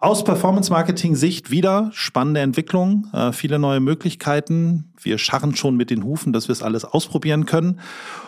Aus 0.00 0.24
Performance-Marketing-Sicht 0.24 1.50
wieder 1.50 1.90
spannende 1.92 2.40
Entwicklung, 2.40 3.08
äh, 3.12 3.32
viele 3.32 3.58
neue 3.58 3.80
Möglichkeiten. 3.80 4.92
Wir 5.00 5.18
scharren 5.18 5.54
schon 5.54 5.76
mit 5.76 5.90
den 5.90 6.02
Hufen, 6.02 6.32
dass 6.32 6.48
wir 6.48 6.54
es 6.54 6.62
alles 6.62 6.86
ausprobieren 6.86 7.44
können. 7.44 7.78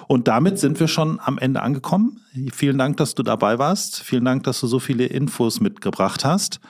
Und 0.07 0.28
damit 0.28 0.59
sind 0.59 0.78
wir 0.78 0.88
schon 0.88 1.20
am 1.22 1.38
Ende 1.38 1.62
angekommen. 1.62 2.20
Vielen 2.52 2.76
Dank, 2.76 2.98
dass 2.98 3.14
du 3.14 3.22
dabei 3.22 3.59
warst. 3.59 4.02
Vielen 4.02 4.26
Dank, 4.26 4.44
dass 4.44 4.61
du 4.61 4.66
so 4.66 4.78
viele 4.78 5.07
Infos 5.07 5.61
mitgebracht 5.61 6.24
hast. 6.24 6.61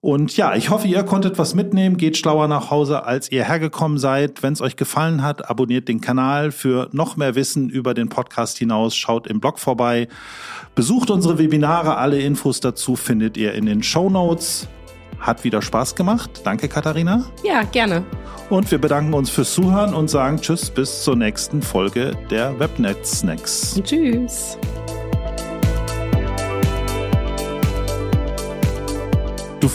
Und 0.00 0.36
ja, 0.36 0.54
ich 0.54 0.70
hoffe, 0.70 0.86
ihr 0.86 1.02
konntet 1.02 1.38
was 1.38 1.54
mitnehmen, 1.54 1.96
geht 1.96 2.16
schlauer 2.16 2.46
nach 2.46 2.70
Hause, 2.70 3.04
als 3.04 3.32
ihr 3.32 3.44
hergekommen 3.44 3.98
seid. 3.98 4.42
Wenn 4.42 4.52
es 4.52 4.60
euch 4.60 4.76
gefallen 4.76 5.22
hat, 5.22 5.50
abonniert 5.50 5.88
den 5.88 6.00
Kanal 6.00 6.52
für 6.52 6.88
noch 6.92 7.16
mehr 7.16 7.34
Wissen 7.34 7.68
über 7.68 7.94
den 7.94 8.08
Podcast 8.08 8.58
hinaus. 8.58 8.94
Schaut 8.94 9.26
im 9.26 9.40
Blog 9.40 9.58
vorbei. 9.58 10.08
Besucht 10.74 11.10
unsere 11.10 11.38
Webinare. 11.38 11.96
Alle 11.96 12.20
Infos 12.20 12.60
dazu 12.60 12.94
findet 12.94 13.36
ihr 13.36 13.54
in 13.54 13.66
den 13.66 13.82
Show 13.82 14.08
Notes. 14.08 14.68
Hat 15.18 15.42
wieder 15.42 15.62
Spaß 15.62 15.96
gemacht. 15.96 16.42
Danke, 16.44 16.68
Katharina. 16.68 17.24
Ja, 17.42 17.64
gerne. 17.64 18.04
Und 18.50 18.70
wir 18.70 18.78
bedanken 18.78 19.14
uns 19.14 19.30
fürs 19.30 19.52
Zuhören 19.52 19.94
und 19.94 20.08
sagen 20.08 20.40
Tschüss 20.40 20.70
bis 20.70 21.02
zur 21.02 21.16
nächsten 21.16 21.60
Folge 21.60 22.12
der 22.30 22.56
Webnet 22.60 23.04
Snacks. 23.04 23.80
Tschüss. 23.82 24.56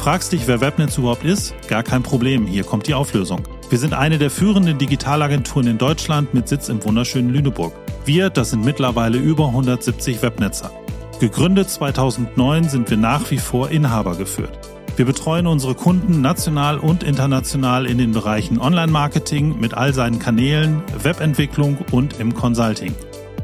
Fragst 0.04 0.34
dich, 0.34 0.48
wer 0.48 0.60
Webnetz 0.60 0.98
überhaupt 0.98 1.24
ist? 1.24 1.56
Gar 1.70 1.82
kein 1.82 2.04
Problem, 2.04 2.46
hier 2.46 2.66
kommt 2.66 2.88
die 2.88 2.94
Auflösung. 2.94 3.44
Wir 3.70 3.78
sind 3.78 3.94
eine 3.94 4.18
der 4.18 4.30
führenden 4.30 4.78
Digitalagenturen 4.78 5.66
in 5.66 5.78
Deutschland 5.78 6.34
mit 6.34 6.50
Sitz 6.50 6.68
im 6.68 6.84
wunderschönen 6.84 7.30
Lüneburg. 7.30 7.72
Wir, 8.04 8.30
das 8.30 8.50
sind 8.50 8.66
mittlerweile 8.66 9.18
über 9.18 9.48
170 9.48 10.22
Webnetzer. 10.22 10.72
Gegründet 11.22 11.70
2009 11.70 12.68
sind 12.68 12.90
wir 12.90 12.98
nach 12.98 13.32
wie 13.32 13.38
vor 13.38 13.70
Inhaber 13.70 14.18
geführt. 14.18 14.52
Wir 14.98 15.06
betreuen 15.06 15.48
unsere 15.48 15.74
Kunden 15.74 16.20
national 16.20 16.80
und 16.80 17.04
international 17.04 17.86
in 17.86 17.98
den 17.98 18.12
Bereichen 18.12 18.60
Online-Marketing 18.60 19.58
mit 19.58 19.74
all 19.74 19.94
seinen 19.94 20.20
Kanälen, 20.20 20.84
Webentwicklung 21.02 21.78
und 21.92 22.20
im 22.20 22.34
Consulting. 22.34 22.94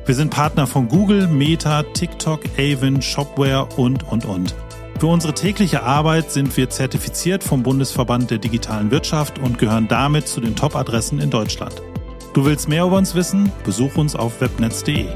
Wir 0.05 0.15
sind 0.15 0.29
Partner 0.29 0.67
von 0.67 0.89
Google, 0.89 1.29
Meta, 1.29 1.83
TikTok, 1.83 2.41
Avon, 2.57 3.01
Shopware 3.01 3.69
und, 3.77 4.03
und, 4.11 4.25
und. 4.25 4.55
Für 4.99 5.07
unsere 5.07 5.33
tägliche 5.33 5.83
Arbeit 5.83 6.29
sind 6.29 6.57
wir 6.57 6.69
zertifiziert 6.69 7.41
vom 7.41 7.63
Bundesverband 7.63 8.31
der 8.31 8.37
digitalen 8.37 8.91
Wirtschaft 8.91 9.39
und 9.39 9.57
gehören 9.57 9.87
damit 9.87 10.27
zu 10.27 10.41
den 10.41 10.57
Top-Adressen 10.57 11.19
in 11.19 11.29
Deutschland. 11.29 11.81
Du 12.33 12.43
willst 12.43 12.67
mehr 12.67 12.83
über 12.83 12.97
uns 12.97 13.15
wissen? 13.15 13.49
Besuch 13.63 13.95
uns 13.95 14.17
auf 14.17 14.41
webnetz.de. 14.41 15.07